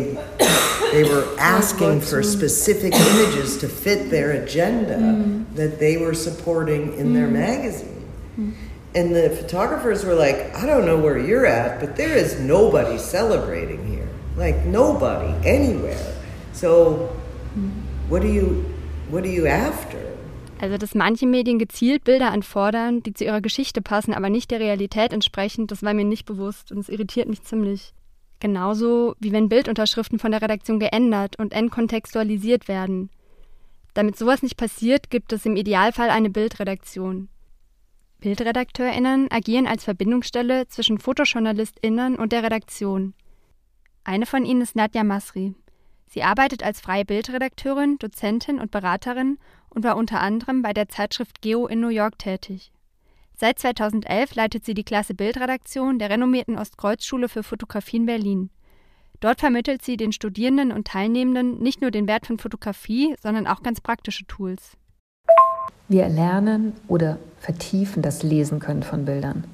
they 0.92 1.04
were 1.04 1.26
asking 1.38 2.00
for 2.00 2.22
specific 2.22 2.94
images 2.94 3.58
to 3.58 3.68
fit 3.68 4.10
their 4.10 4.32
agenda 4.32 4.96
mm. 4.96 5.54
that 5.54 5.78
they 5.78 5.96
were 5.96 6.14
supporting 6.14 6.94
in 6.94 7.14
their 7.14 7.28
mm. 7.28 7.32
magazine. 7.32 8.08
Mm. 8.38 8.54
And 8.94 9.14
the 9.14 9.30
photographers 9.30 10.04
were 10.04 10.14
like, 10.14 10.54
I 10.56 10.66
don't 10.66 10.84
know 10.84 10.98
where 10.98 11.18
you're 11.18 11.46
at, 11.46 11.80
but 11.80 11.96
there 11.96 12.16
is 12.16 12.40
nobody 12.40 12.98
celebrating 12.98 13.86
here. 13.86 14.08
Like 14.36 14.64
nobody, 14.64 15.32
anywhere. 15.46 16.14
So 16.52 17.16
what 18.08 18.22
are 18.22 18.28
you 18.28 18.64
what 19.10 19.24
are 19.24 19.32
you 19.32 19.46
after? 19.46 19.98
Also, 20.60 20.76
dass 20.76 20.94
manche 20.94 21.26
Medien 21.26 21.58
gezielt 21.58 22.04
Bilder 22.04 22.30
anfordern, 22.32 23.02
die 23.02 23.14
zu 23.14 23.24
ihrer 23.24 23.40
Geschichte 23.40 23.80
passen, 23.80 24.12
aber 24.12 24.28
nicht 24.28 24.50
der 24.50 24.60
Realität 24.60 25.12
entsprechen, 25.12 25.66
das 25.66 25.82
war 25.82 25.94
mir 25.94 26.04
nicht 26.04 26.26
bewusst 26.26 26.70
und 26.70 26.78
es 26.78 26.90
irritiert 26.90 27.28
mich 27.28 27.42
ziemlich. 27.42 27.94
Genauso 28.40 29.14
wie 29.20 29.32
wenn 29.32 29.50
Bildunterschriften 29.50 30.18
von 30.18 30.30
der 30.30 30.40
Redaktion 30.42 30.80
geändert 30.80 31.38
und 31.38 31.52
entkontextualisiert 31.52 32.68
werden. 32.68 33.10
Damit 33.94 34.16
sowas 34.16 34.42
nicht 34.42 34.56
passiert, 34.56 35.10
gibt 35.10 35.32
es 35.32 35.44
im 35.44 35.56
Idealfall 35.56 36.10
eine 36.10 36.30
Bildredaktion. 36.30 37.28
BildredakteurInnen 38.20 39.30
agieren 39.30 39.66
als 39.66 39.84
Verbindungsstelle 39.84 40.68
zwischen 40.68 40.98
FotojournalistInnen 40.98 42.16
und 42.16 42.32
der 42.32 42.42
Redaktion. 42.42 43.14
Eine 44.04 44.26
von 44.26 44.44
ihnen 44.44 44.62
ist 44.62 44.76
Nadja 44.76 45.04
Masri. 45.04 45.54
Sie 46.06 46.22
arbeitet 46.22 46.62
als 46.62 46.80
freie 46.80 47.04
Bildredakteurin, 47.04 47.98
Dozentin 47.98 48.58
und 48.58 48.70
Beraterin 48.70 49.38
und 49.68 49.84
war 49.84 49.96
unter 49.96 50.20
anderem 50.20 50.62
bei 50.62 50.72
der 50.72 50.88
Zeitschrift 50.88 51.40
Geo 51.40 51.66
in 51.66 51.80
New 51.80 51.88
York 51.88 52.18
tätig. 52.18 52.72
Seit 53.40 53.58
2011 53.58 54.34
leitet 54.34 54.66
sie 54.66 54.74
die 54.74 54.84
Klasse 54.84 55.14
Bildredaktion 55.14 55.98
der 55.98 56.10
renommierten 56.10 56.58
Ostkreuzschule 56.58 57.26
für 57.26 57.42
Fotografie 57.42 57.96
in 57.96 58.04
Berlin. 58.04 58.50
Dort 59.20 59.40
vermittelt 59.40 59.80
sie 59.80 59.96
den 59.96 60.12
Studierenden 60.12 60.72
und 60.72 60.88
Teilnehmenden 60.88 61.58
nicht 61.58 61.80
nur 61.80 61.90
den 61.90 62.06
Wert 62.06 62.26
von 62.26 62.36
Fotografie, 62.36 63.14
sondern 63.22 63.46
auch 63.46 63.62
ganz 63.62 63.80
praktische 63.80 64.26
Tools. 64.26 64.76
Wir 65.88 66.02
erlernen 66.02 66.74
oder 66.86 67.16
vertiefen 67.38 68.02
das 68.02 68.22
Lesen 68.22 68.58
können 68.58 68.82
von 68.82 69.06
Bildern. 69.06 69.44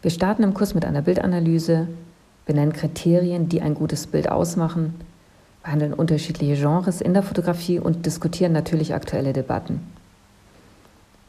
Wir 0.00 0.12
starten 0.12 0.44
im 0.44 0.54
Kurs 0.54 0.74
mit 0.74 0.84
einer 0.84 1.02
Bildanalyse, 1.02 1.88
benennen 2.46 2.72
Kriterien, 2.72 3.48
die 3.48 3.62
ein 3.62 3.74
gutes 3.74 4.06
Bild 4.06 4.30
ausmachen, 4.30 4.94
behandeln 5.64 5.92
unterschiedliche 5.92 6.54
Genres 6.54 7.00
in 7.00 7.14
der 7.14 7.24
Fotografie 7.24 7.80
und 7.80 8.06
diskutieren 8.06 8.52
natürlich 8.52 8.94
aktuelle 8.94 9.32
Debatten. 9.32 9.97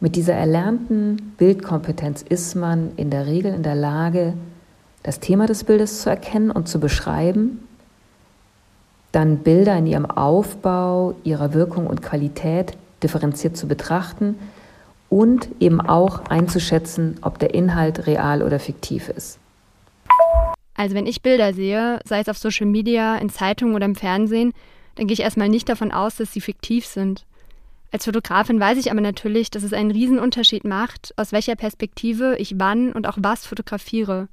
Mit 0.01 0.15
dieser 0.15 0.33
erlernten 0.33 1.33
Bildkompetenz 1.37 2.21
ist 2.21 2.55
man 2.55 2.91
in 2.95 3.09
der 3.09 3.27
Regel 3.27 3.53
in 3.53 3.63
der 3.63 3.75
Lage, 3.75 4.33
das 5.03 5.19
Thema 5.19 5.45
des 5.45 5.65
Bildes 5.65 6.01
zu 6.01 6.09
erkennen 6.09 6.51
und 6.51 6.69
zu 6.69 6.79
beschreiben, 6.79 7.67
dann 9.11 9.39
Bilder 9.39 9.77
in 9.77 9.87
ihrem 9.87 10.05
Aufbau, 10.05 11.15
ihrer 11.23 11.53
Wirkung 11.53 11.87
und 11.87 12.01
Qualität 12.01 12.77
differenziert 13.03 13.57
zu 13.57 13.67
betrachten 13.67 14.35
und 15.09 15.49
eben 15.59 15.81
auch 15.81 16.25
einzuschätzen, 16.25 17.17
ob 17.21 17.39
der 17.39 17.53
Inhalt 17.53 18.07
real 18.07 18.43
oder 18.43 18.59
fiktiv 18.59 19.09
ist. 19.09 19.39
Also 20.75 20.95
wenn 20.95 21.07
ich 21.07 21.21
Bilder 21.21 21.53
sehe, 21.53 21.99
sei 22.05 22.21
es 22.21 22.29
auf 22.29 22.37
Social 22.37 22.67
Media, 22.67 23.17
in 23.17 23.29
Zeitungen 23.29 23.75
oder 23.75 23.85
im 23.85 23.95
Fernsehen, 23.95 24.53
dann 24.95 25.07
gehe 25.07 25.13
ich 25.13 25.21
erstmal 25.21 25.49
nicht 25.49 25.67
davon 25.67 25.91
aus, 25.91 26.15
dass 26.15 26.31
sie 26.31 26.41
fiktiv 26.41 26.85
sind. 26.85 27.25
Als 27.91 28.05
Fotografin 28.05 28.59
weiß 28.59 28.77
ich 28.77 28.91
aber 28.91 29.01
natürlich, 29.01 29.49
dass 29.49 29.63
es 29.63 29.73
einen 29.73 29.91
Riesenunterschied 29.91 30.63
macht, 30.63 31.13
aus 31.17 31.31
welcher 31.31 31.55
Perspektive 31.55 32.37
ich 32.37 32.59
wann 32.59 32.91
und 32.93 33.07
auch 33.07 33.17
was 33.19 33.47
fotografiere. 33.47 34.27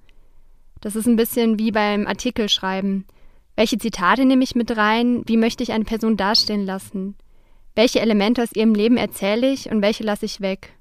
Das 0.80 0.94
ist 0.94 1.06
ein 1.06 1.16
bisschen 1.16 1.58
wie 1.58 1.72
beim 1.72 2.06
Artikelschreiben. 2.06 3.06
Welche 3.56 3.78
Zitate 3.78 4.26
nehme 4.26 4.44
ich 4.44 4.54
mit 4.54 4.76
rein? 4.76 5.22
Wie 5.26 5.38
möchte 5.38 5.62
ich 5.62 5.72
eine 5.72 5.84
Person 5.84 6.18
darstellen 6.18 6.66
lassen? 6.66 7.16
Welche 7.74 8.00
Elemente 8.00 8.42
aus 8.42 8.52
ihrem 8.52 8.74
Leben 8.74 8.98
erzähle 8.98 9.50
ich 9.50 9.70
und 9.70 9.80
welche 9.80 10.04
lasse 10.04 10.26
ich 10.26 10.42
weg? 10.42 10.74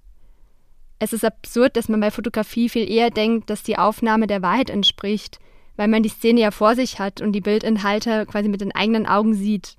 Es 0.99 1.13
ist 1.13 1.23
absurd, 1.23 1.77
dass 1.77 1.89
man 1.89 2.01
bei 2.01 2.11
Fotografie 2.11 2.67
viel 2.67 2.89
eher 2.89 3.09
denkt, 3.09 3.49
dass 3.49 3.63
die 3.63 3.77
Aufnahme 3.77 4.27
der 4.27 4.41
Wahrheit 4.41 4.69
entspricht, 4.69 5.39
weil 5.77 5.87
man 5.87 6.03
die 6.03 6.09
Szene 6.09 6.41
ja 6.41 6.51
vor 6.51 6.75
sich 6.75 6.99
hat 6.99 7.21
und 7.21 7.31
die 7.31 7.41
Bildinhalte 7.41 8.25
quasi 8.25 8.49
mit 8.49 8.61
den 8.61 8.73
eigenen 8.73 9.05
Augen 9.05 9.33
sieht. 9.33 9.77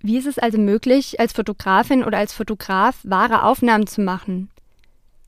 Wie 0.00 0.16
ist 0.16 0.26
es 0.26 0.38
also 0.38 0.58
möglich, 0.58 1.18
als 1.18 1.32
Fotografin 1.32 2.04
oder 2.04 2.18
als 2.18 2.32
Fotograf 2.32 3.00
wahre 3.02 3.42
Aufnahmen 3.42 3.86
zu 3.86 4.00
machen? 4.00 4.48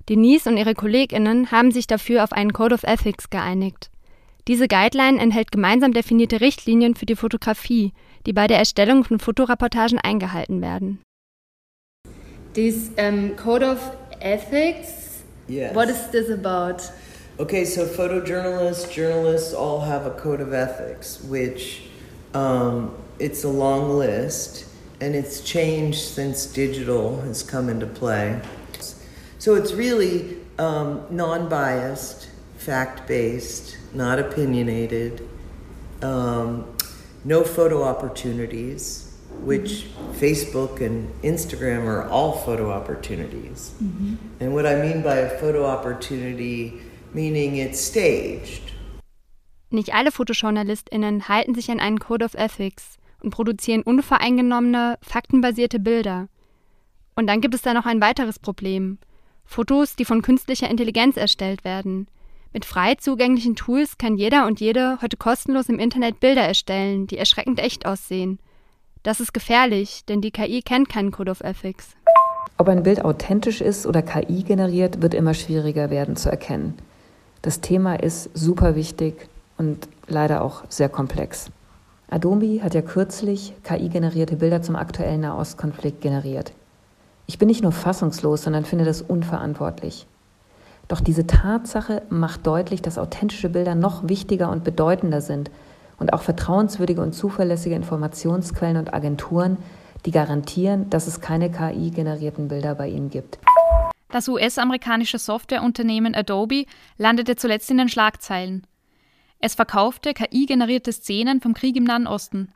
Denise 0.09 0.49
und 0.49 0.57
ihre 0.57 0.75
KollegInnen 0.75 1.51
haben 1.51 1.73
sich 1.73 1.87
dafür 1.87 2.23
auf 2.25 2.33
einen 2.33 2.53
Code 2.53 2.75
of 2.75 2.85
Ethics 2.85 3.31
geeinigt. 3.31 3.91
Diese 4.49 4.69
Guideline 4.69 5.21
enthält 5.21 5.53
gemeinsam 5.53 5.93
definierte 5.93 6.41
Richtlinien 6.41 6.95
für 6.95 7.07
die 7.07 7.17
Fotografie, 7.17 7.93
die 8.27 8.33
bei 8.33 8.47
der 8.47 8.59
Erstellung 8.59 9.05
von 9.05 9.19
Fotoreportagen 9.19 9.99
eingehalten 9.99 10.63
werden. 10.63 11.01
This 12.55 12.91
um, 12.99 13.37
code 13.37 13.65
of 13.65 13.79
ethics. 14.21 15.23
Yes. 15.47 15.75
What 15.75 15.89
is 15.89 16.11
this 16.11 16.31
about? 16.31 16.83
Okay, 17.39 17.65
so 17.65 17.87
photojournalists, 17.87 18.95
journalists 18.95 19.55
all 19.55 19.81
have 19.81 20.07
a 20.07 20.11
code 20.11 20.43
of 20.43 20.53
ethics, 20.53 21.21
which 21.29 21.83
um, 22.35 22.91
it's 23.21 23.45
a 23.45 23.49
long 23.49 23.91
list, 23.99 24.65
and 25.01 25.15
it's 25.15 25.41
changed 25.41 26.01
since 26.01 26.47
digital 26.47 27.21
has 27.23 27.43
come 27.43 27.69
into 27.69 27.87
play. 27.87 28.41
So 29.39 29.55
it's 29.55 29.73
really 29.73 30.37
um, 30.59 31.05
non-biased, 31.11 32.29
fact-based, 32.59 33.77
not 33.95 34.19
opinionated, 34.19 35.27
um, 36.03 36.67
no 37.25 37.45
photo 37.45 37.83
opportunities, 37.83 39.17
which 39.43 39.87
Facebook 40.13 40.81
and 40.81 41.11
Instagram 41.23 41.85
are 41.85 42.09
all 42.09 42.33
photo 42.33 42.71
opportunities. 42.71 43.73
And 44.41 44.55
what 44.55 44.67
I 44.67 44.83
mean 44.83 45.03
by 45.03 45.17
a 45.17 45.39
photo 45.39 45.65
opportunity, 45.65 46.81
meaning 47.15 47.57
it's 47.57 47.81
staged. 47.81 48.73
Nicht 49.71 49.95
alle 49.95 50.11
FotojournalistInnen 50.11 51.29
halten 51.29 51.55
sich 51.55 51.71
an 51.71 51.81
einen 51.81 51.99
Code 51.99 52.25
of 52.25 52.35
Ethics 52.35 52.99
und 53.23 53.31
produzieren 53.31 53.83
unvoreingenommene, 53.83 54.99
faktenbasierte 55.03 55.79
Bilder. 55.79 56.29
Und 57.17 57.27
dann 57.27 57.41
gibt 57.41 57.55
es 57.55 57.63
da 57.63 57.75
noch 57.75 57.87
ein 57.87 58.01
weiteres 58.01 58.39
Problem. 58.39 58.99
Fotos, 59.45 59.97
die 59.97 60.05
von 60.05 60.23
künstlicher 60.23 60.71
Intelligenz 60.71 61.17
erstellt 61.17 61.65
werden. 61.65 62.07
Mit 62.53 62.65
frei 62.65 62.95
zugänglichen 62.97 63.57
Tools 63.57 63.99
kann 63.99 64.17
jeder 64.17 64.47
und 64.47 64.61
jede 64.61 64.99
heute 65.03 65.17
kostenlos 65.17 65.69
im 65.69 65.79
Internet 65.79 66.21
Bilder 66.21 66.43
erstellen, 66.43 67.07
die 67.07 67.19
erschreckend 67.19 67.61
echt 67.61 67.87
aussehen. 67.87 68.39
Das 69.03 69.21
ist 69.21 69.33
gefährlich, 69.33 70.05
denn 70.07 70.21
die 70.21 70.31
KI 70.31 70.63
kennt 70.63 70.89
keinen 70.89 71.11
Code 71.11 71.31
of 71.31 71.41
Ethics. 71.41 71.97
Ob 72.59 72.69
ein 72.69 72.83
Bild 72.83 73.05
authentisch 73.05 73.61
ist 73.61 73.87
oder 73.87 74.03
KI 74.03 74.43
generiert, 74.43 75.01
wird 75.01 75.15
immer 75.15 75.33
schwieriger 75.33 75.91
werden 75.91 76.17
zu 76.17 76.29
erkennen. 76.29 76.75
Das 77.41 77.61
Thema 77.61 77.95
ist 77.95 78.31
super 78.35 78.75
wichtig 78.75 79.29
und 79.57 79.89
leider 80.07 80.43
auch 80.43 80.65
sehr 80.69 80.89
komplex. 80.89 81.51
Adobe 82.11 82.61
hat 82.63 82.75
ja 82.75 82.83
kürzlich 82.83 83.55
KI-generierte 83.63 84.35
Bilder 84.35 84.63
zum 84.63 84.75
aktuellen 84.75 85.21
Nahostkonflikt 85.21 86.01
generiert. 86.01 86.53
Ich 87.27 87.39
bin 87.39 87.47
nicht 87.47 87.63
nur 87.63 87.71
fassungslos, 87.71 88.43
sondern 88.43 88.65
finde 88.65 88.85
das 88.85 89.01
unverantwortlich. 89.01 90.07
Doch 90.89 91.01
diese 91.01 91.29
Tatsache 91.29 92.03
macht 92.11 92.45
deutlich, 92.49 92.83
dass 92.83 92.99
authentische 92.99 93.49
Bilder 93.49 93.77
noch 93.77 94.09
wichtiger 94.09 94.51
und 94.51 94.65
bedeutender 94.65 95.21
sind 95.21 95.53
und 96.01 96.13
auch 96.13 96.23
vertrauenswürdige 96.23 97.01
und 97.01 97.15
zuverlässige 97.15 97.77
Informationsquellen 97.77 98.77
und 98.77 98.93
Agenturen, 98.93 99.57
die 100.05 100.11
garantieren, 100.11 100.91
dass 100.91 101.07
es 101.07 101.21
keine 101.21 101.49
KI-generierten 101.49 102.49
Bilder 102.49 102.75
bei 102.75 102.89
ihnen 102.89 103.11
gibt. 103.11 103.39
Das 104.09 104.27
US-amerikanische 104.27 105.21
Softwareunternehmen 105.21 106.17
Adobe 106.17 106.65
landete 106.99 107.37
zuletzt 107.37 107.71
in 107.71 107.79
den 107.79 107.89
Schlagzeilen. 107.89 108.67
Es 109.41 109.55
verkaufte 109.55 110.13
KI-generierte 110.13 110.93
Szenen 110.93 111.41
vom 111.41 111.55
Krieg 111.55 111.75
im 111.77 111.85
Nahen 111.85 112.07
Osten. 112.07 112.53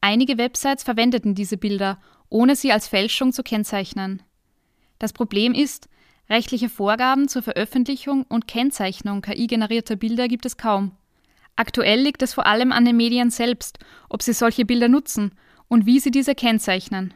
Einige 0.00 0.38
Websites 0.38 0.82
verwendeten 0.82 1.34
diese 1.34 1.56
Bilder, 1.56 2.00
ohne 2.28 2.56
sie 2.56 2.72
als 2.72 2.88
Fälschung 2.88 3.32
zu 3.32 3.42
kennzeichnen. 3.44 4.22
Das 4.98 5.12
Problem 5.12 5.54
ist, 5.54 5.88
rechtliche 6.28 6.68
Vorgaben 6.68 7.28
zur 7.28 7.42
Veröffentlichung 7.42 8.24
und 8.28 8.48
Kennzeichnung 8.48 9.22
KI-generierter 9.22 9.96
Bilder 9.96 10.26
gibt 10.26 10.46
es 10.46 10.56
kaum. 10.56 10.92
Aktuell 11.54 12.00
liegt 12.00 12.22
es 12.22 12.34
vor 12.34 12.46
allem 12.46 12.72
an 12.72 12.84
den 12.84 12.96
Medien 12.96 13.30
selbst, 13.30 13.78
ob 14.08 14.22
sie 14.22 14.32
solche 14.32 14.64
Bilder 14.64 14.88
nutzen 14.88 15.32
und 15.68 15.86
wie 15.86 16.00
sie 16.00 16.10
diese 16.10 16.34
kennzeichnen. 16.34 17.14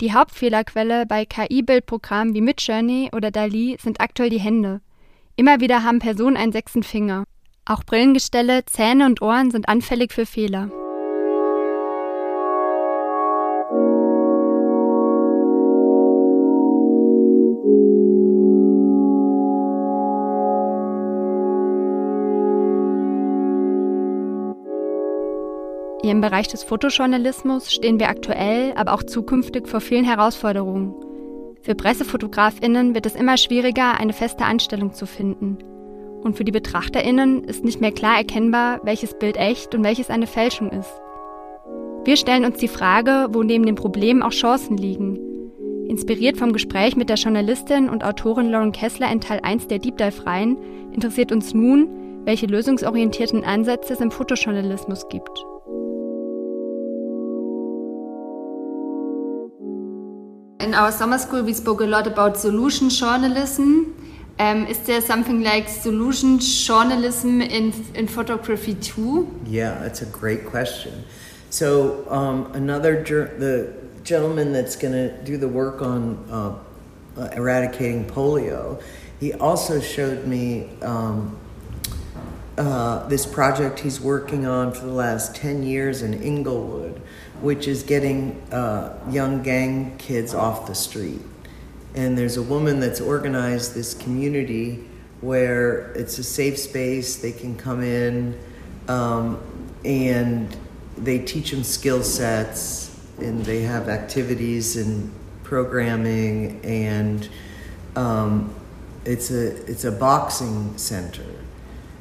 Die 0.00 0.12
Hauptfehlerquelle 0.12 1.06
bei 1.06 1.24
KI-Bildprogrammen 1.24 2.34
wie 2.34 2.40
Midjourney 2.40 3.10
oder 3.14 3.30
DALI 3.30 3.78
sind 3.80 4.00
aktuell 4.00 4.30
die 4.30 4.40
Hände. 4.40 4.80
Immer 5.36 5.60
wieder 5.60 5.82
haben 5.82 6.00
Personen 6.00 6.36
einen 6.36 6.52
sechsten 6.52 6.82
Finger. 6.82 7.24
Auch 7.66 7.82
Brillengestelle, 7.82 8.66
Zähne 8.66 9.06
und 9.06 9.22
Ohren 9.22 9.50
sind 9.50 9.70
anfällig 9.70 10.12
für 10.12 10.26
Fehler. 10.26 10.70
Im 26.02 26.20
Bereich 26.20 26.48
des 26.48 26.62
Fotojournalismus 26.62 27.72
stehen 27.72 27.98
wir 27.98 28.10
aktuell, 28.10 28.74
aber 28.76 28.92
auch 28.92 29.02
zukünftig 29.02 29.66
vor 29.66 29.80
vielen 29.80 30.04
Herausforderungen. 30.04 30.94
Für 31.62 31.74
Pressefotografinnen 31.74 32.94
wird 32.94 33.06
es 33.06 33.14
immer 33.14 33.38
schwieriger, 33.38 33.98
eine 33.98 34.12
feste 34.12 34.44
Anstellung 34.44 34.92
zu 34.92 35.06
finden. 35.06 35.56
Und 36.24 36.38
für 36.38 36.44
die 36.44 36.52
Betrachterinnen 36.52 37.44
ist 37.44 37.64
nicht 37.64 37.82
mehr 37.82 37.92
klar 37.92 38.16
erkennbar, 38.16 38.80
welches 38.82 39.12
Bild 39.18 39.36
echt 39.36 39.74
und 39.74 39.84
welches 39.84 40.08
eine 40.08 40.26
Fälschung 40.26 40.70
ist. 40.70 40.90
Wir 42.04 42.16
stellen 42.16 42.46
uns 42.46 42.56
die 42.56 42.68
Frage, 42.68 43.28
wo 43.32 43.42
neben 43.42 43.66
dem 43.66 43.74
Problem 43.74 44.22
auch 44.22 44.30
Chancen 44.30 44.78
liegen. 44.78 45.18
Inspiriert 45.86 46.38
vom 46.38 46.54
Gespräch 46.54 46.96
mit 46.96 47.10
der 47.10 47.16
Journalistin 47.16 47.90
und 47.90 48.04
Autorin 48.04 48.50
Lauren 48.50 48.72
Kessler 48.72 49.12
in 49.12 49.20
Teil 49.20 49.40
1 49.42 49.68
der 49.68 49.78
Deep 49.78 49.98
Dive 49.98 50.24
Reihen 50.24 50.56
interessiert 50.92 51.30
uns 51.30 51.52
nun, 51.52 51.88
welche 52.24 52.46
lösungsorientierten 52.46 53.44
Ansätze 53.44 53.92
es 53.92 54.00
im 54.00 54.10
Fotojournalismus 54.10 55.08
gibt. 55.10 55.44
In 60.62 60.74
our 60.74 60.90
summer 60.90 61.18
school, 61.18 61.44
we 61.44 61.52
spoke 61.52 61.84
a 61.84 61.86
lot 61.86 62.06
about 62.06 62.38
solution 62.38 62.88
journalism. 62.88 63.93
Um, 64.38 64.66
is 64.66 64.80
there 64.80 65.00
something 65.00 65.42
like 65.42 65.68
solution 65.68 66.38
journalism 66.40 67.40
in, 67.40 67.72
in 67.94 68.08
photography 68.08 68.74
too? 68.74 69.32
Yeah, 69.46 69.78
that's 69.78 70.02
a 70.02 70.06
great 70.06 70.46
question. 70.46 71.04
So 71.50 72.04
um, 72.10 72.50
another 72.52 73.02
the 73.04 73.72
gentleman 74.02 74.52
that's 74.52 74.74
going 74.74 74.92
to 74.92 75.22
do 75.22 75.36
the 75.36 75.46
work 75.46 75.82
on 75.82 76.18
uh, 76.28 76.58
uh, 77.16 77.28
eradicating 77.32 78.06
polio, 78.06 78.82
he 79.20 79.32
also 79.34 79.80
showed 79.80 80.26
me 80.26 80.68
um, 80.82 81.38
uh, 82.58 83.06
this 83.08 83.26
project 83.26 83.80
he's 83.80 84.00
working 84.00 84.46
on 84.46 84.72
for 84.72 84.84
the 84.84 84.92
last 84.92 85.36
10 85.36 85.62
years 85.62 86.02
in 86.02 86.22
Inglewood, 86.22 87.00
which 87.40 87.68
is 87.68 87.82
getting 87.84 88.40
uh, 88.52 88.98
young 89.10 89.42
gang 89.42 89.96
kids 89.98 90.34
off 90.34 90.66
the 90.66 90.74
street. 90.74 91.20
And 91.94 92.18
there's 92.18 92.36
a 92.36 92.42
woman 92.42 92.80
that's 92.80 93.00
organized 93.00 93.74
this 93.74 93.94
community 93.94 94.84
where 95.20 95.92
it's 95.92 96.18
a 96.18 96.24
safe 96.24 96.58
space, 96.58 97.16
they 97.16 97.32
can 97.32 97.56
come 97.56 97.82
in 97.82 98.38
um, 98.88 99.40
and 99.84 100.54
they 100.98 101.18
teach 101.18 101.50
them 101.50 101.64
skill 101.64 102.02
sets 102.02 103.00
and 103.18 103.44
they 103.44 103.62
have 103.62 103.88
activities 103.88 104.76
and 104.76 105.12
programming 105.44 106.60
and 106.64 107.28
um, 107.96 108.54
it's 109.04 109.30
a 109.30 109.50
it's 109.70 109.84
a 109.84 109.92
boxing 109.92 110.76
center. 110.76 111.24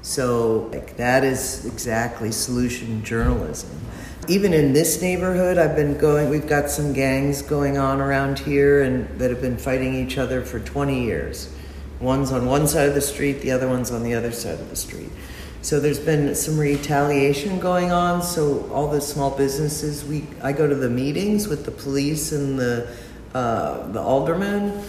So 0.01 0.69
like, 0.73 0.97
that 0.97 1.23
is 1.23 1.65
exactly 1.65 2.31
solution 2.31 3.03
journalism 3.03 3.69
even 4.27 4.53
in 4.53 4.73
this 4.73 5.01
neighborhood, 5.01 5.57
I've 5.57 5.75
been 5.75 5.97
going, 5.97 6.29
we've 6.29 6.47
got 6.47 6.69
some 6.69 6.93
gangs 6.93 7.41
going 7.41 7.77
on 7.77 7.99
around 7.99 8.39
here 8.39 8.83
and 8.83 9.07
that 9.19 9.29
have 9.29 9.41
been 9.41 9.57
fighting 9.57 9.95
each 9.95 10.17
other 10.17 10.41
for 10.41 10.59
20 10.59 11.03
years. 11.03 11.53
One's 11.99 12.31
on 12.31 12.45
one 12.45 12.67
side 12.67 12.87
of 12.87 12.95
the 12.95 13.01
street, 13.01 13.41
the 13.41 13.51
other 13.51 13.67
one's 13.67 13.91
on 13.91 14.03
the 14.03 14.13
other 14.13 14.31
side 14.31 14.59
of 14.59 14.69
the 14.69 14.75
street. 14.75 15.09
So 15.61 15.79
there's 15.79 15.99
been 15.99 16.35
some 16.35 16.57
retaliation 16.57 17.59
going 17.59 17.91
on. 17.91 18.21
So 18.21 18.69
all 18.73 18.89
the 18.89 18.99
small 18.99 19.31
businesses, 19.31 20.03
we 20.03 20.25
I 20.41 20.51
go 20.51 20.67
to 20.67 20.75
the 20.75 20.89
meetings 20.89 21.47
with 21.47 21.63
the 21.63 21.71
police 21.71 22.33
and 22.33 22.59
the 22.59 22.93
uh, 23.33 23.87
the 23.87 24.01
aldermen, 24.01 24.83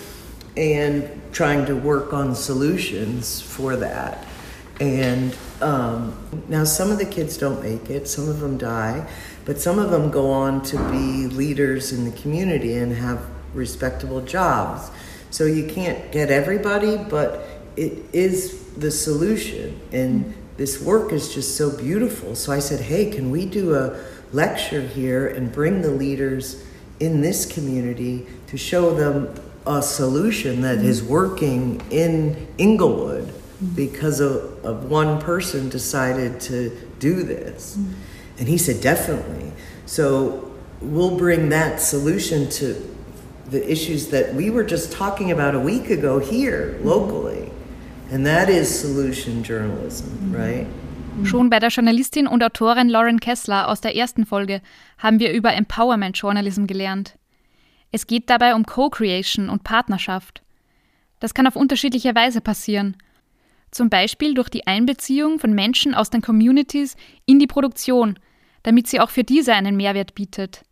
and 0.56 1.08
trying 1.32 1.64
to 1.66 1.76
work 1.76 2.12
on 2.12 2.34
solutions 2.34 3.40
for 3.40 3.76
that. 3.76 4.26
And 4.80 5.36
um, 5.60 6.16
now 6.48 6.64
some 6.64 6.90
of 6.90 6.98
the 6.98 7.04
kids 7.04 7.38
don't 7.38 7.62
make 7.62 7.90
it, 7.90 8.08
some 8.08 8.28
of 8.28 8.40
them 8.40 8.58
die, 8.58 9.08
but 9.44 9.60
some 9.60 9.78
of 9.78 9.90
them 9.90 10.10
go 10.10 10.30
on 10.30 10.62
to 10.62 10.76
be 10.90 11.28
leaders 11.28 11.92
in 11.92 12.04
the 12.04 12.10
community 12.10 12.76
and 12.76 12.92
have 12.92 13.24
respectable 13.54 14.20
jobs. 14.20 14.90
So 15.30 15.46
you 15.46 15.66
can't 15.66 16.10
get 16.10 16.30
everybody, 16.30 16.96
but 16.96 17.46
it 17.76 18.04
is 18.12 18.64
the 18.76 18.90
solution. 18.90 19.80
And 19.92 20.34
this 20.56 20.80
work 20.80 21.12
is 21.12 21.32
just 21.34 21.56
so 21.56 21.76
beautiful. 21.76 22.34
So 22.34 22.52
I 22.52 22.58
said, 22.58 22.80
hey, 22.80 23.10
can 23.10 23.30
we 23.30 23.46
do 23.46 23.74
a 23.74 23.98
lecture 24.32 24.82
here 24.82 25.28
and 25.28 25.52
bring 25.52 25.82
the 25.82 25.90
leaders 25.90 26.64
in 27.00 27.20
this 27.20 27.46
community 27.46 28.26
to 28.48 28.56
show 28.56 28.94
them 28.94 29.34
a 29.66 29.82
solution 29.82 30.60
that 30.62 30.78
is 30.78 31.02
working 31.02 31.80
in 31.90 32.48
Inglewood? 32.58 33.32
Because 33.74 34.20
of, 34.20 34.64
of 34.64 34.90
one 34.90 35.20
person 35.20 35.68
decided 35.68 36.40
to 36.40 36.70
do 36.98 37.22
this. 37.22 37.76
Mm. 37.76 37.92
And 38.38 38.48
he 38.48 38.58
said, 38.58 38.80
definitely. 38.80 39.52
So 39.86 40.50
we'll 40.80 41.16
bring 41.16 41.50
that 41.50 41.80
solution 41.80 42.48
to 42.50 42.74
the 43.50 43.70
issues 43.70 44.08
that 44.08 44.34
we 44.34 44.50
were 44.50 44.64
just 44.64 44.92
talking 44.92 45.30
about 45.30 45.54
a 45.54 45.60
week 45.60 45.90
ago 45.90 46.18
here 46.18 46.78
locally. 46.82 47.50
And 48.10 48.26
that 48.26 48.48
is 48.48 48.68
solution 48.68 49.42
journalism, 49.42 50.32
right? 50.32 50.66
Schon 51.22 51.48
bei 51.48 51.60
der 51.60 51.70
Journalistin 51.70 52.26
und 52.26 52.42
Autorin 52.42 52.88
Lauren 52.88 53.20
Kessler 53.20 53.68
aus 53.68 53.80
der 53.80 53.94
ersten 53.94 54.26
Folge 54.26 54.60
haben 54.98 55.20
wir 55.20 55.32
über 55.32 55.54
Empowerment 55.54 56.18
Journalism 56.18 56.66
gelernt. 56.66 57.16
Es 57.92 58.08
geht 58.08 58.28
dabei 58.28 58.56
um 58.56 58.66
Co-Creation 58.66 59.48
und 59.48 59.62
Partnerschaft. 59.62 60.42
Das 61.20 61.32
kann 61.32 61.46
auf 61.46 61.54
unterschiedliche 61.54 62.16
Weise 62.16 62.40
passieren 62.40 62.96
zum 63.74 63.90
Beispiel 63.90 64.34
durch 64.34 64.48
die 64.48 64.66
Einbeziehung 64.66 65.38
von 65.38 65.52
Menschen 65.52 65.94
aus 65.94 66.10
den 66.10 66.22
Communities 66.22 66.96
in 67.26 67.38
die 67.38 67.46
Produktion, 67.46 68.18
damit 68.62 68.86
sie 68.86 69.00
auch 69.00 69.10
für 69.10 69.24
diese 69.24 69.54
einen 69.54 69.76
Mehrwert 69.76 70.14
bietet. 70.14 70.62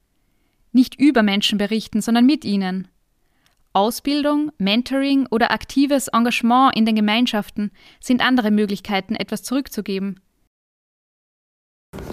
Nicht 0.72 0.98
über 0.98 1.22
Menschen 1.22 1.58
berichten, 1.58 2.00
sondern 2.00 2.26
mit 2.26 2.44
ihnen. 2.44 2.88
Ausbildung, 3.74 4.52
Mentoring 4.58 5.26
oder 5.30 5.50
aktives 5.50 6.08
Engagement 6.08 6.76
in 6.76 6.84
den 6.84 6.94
Gemeinschaften 6.94 7.70
sind 8.00 8.20
andere 8.20 8.50
Möglichkeiten, 8.50 9.14
etwas 9.14 9.42
zurückzugeben. 9.42 10.20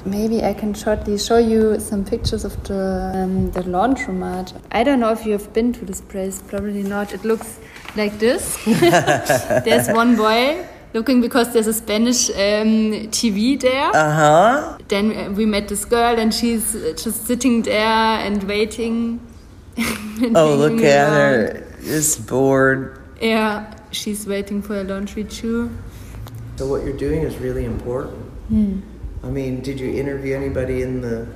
Maybe 0.05 0.41
I 0.41 0.53
can 0.53 0.73
shortly 0.73 1.17
show 1.17 1.37
you 1.37 1.79
some 1.79 2.03
pictures 2.03 2.43
of 2.43 2.53
the, 2.65 2.73
um, 2.73 3.51
the 3.53 3.61
laundromat. 3.61 4.53
I 4.73 4.83
don't 4.83 4.99
know 4.99 5.11
if 5.11 5.25
you 5.25 5.33
have 5.33 5.53
been 5.53 5.71
to 5.73 5.85
this 5.85 6.01
place, 6.01 6.41
probably 6.41 6.83
not. 6.83 7.13
It 7.13 7.23
looks 7.23 7.59
like 7.95 8.17
this. 8.19 8.57
There's 8.65 9.89
one 9.89 10.15
boy 10.15 10.65
looking 10.93 11.21
because 11.21 11.53
there's 11.53 11.67
a 11.67 11.73
Spanish 11.73 12.29
um, 12.29 13.09
TV 13.11 13.59
there. 13.59 13.89
Uh 13.95 14.13
huh. 14.13 14.77
Then 14.87 15.15
uh, 15.15 15.31
we 15.31 15.45
met 15.45 15.67
this 15.67 15.85
girl 15.85 16.19
and 16.19 16.33
she's 16.33 16.73
just 16.73 17.25
sitting 17.25 17.61
there 17.61 17.85
and 17.85 18.43
waiting. 18.43 19.19
and 19.77 20.35
oh, 20.35 20.55
look 20.55 20.81
at 20.81 21.09
her. 21.09 21.67
Just 21.83 22.27
bored. 22.27 23.01
Yeah, 23.21 23.73
she's 23.91 24.25
waiting 24.27 24.61
for 24.61 24.79
a 24.79 24.83
laundry 24.83 25.23
too. 25.23 25.71
So, 26.57 26.67
what 26.67 26.83
you're 26.83 26.97
doing 26.97 27.21
is 27.21 27.37
really 27.37 27.65
important. 27.65 28.17
Hmm. 28.49 28.79
I 29.21 29.27
mean, 29.27 29.61
did 29.61 29.79
you 29.79 29.99
interview 29.99 30.35
anybody 30.35 30.81
in 30.81 31.01
the 31.01 31.27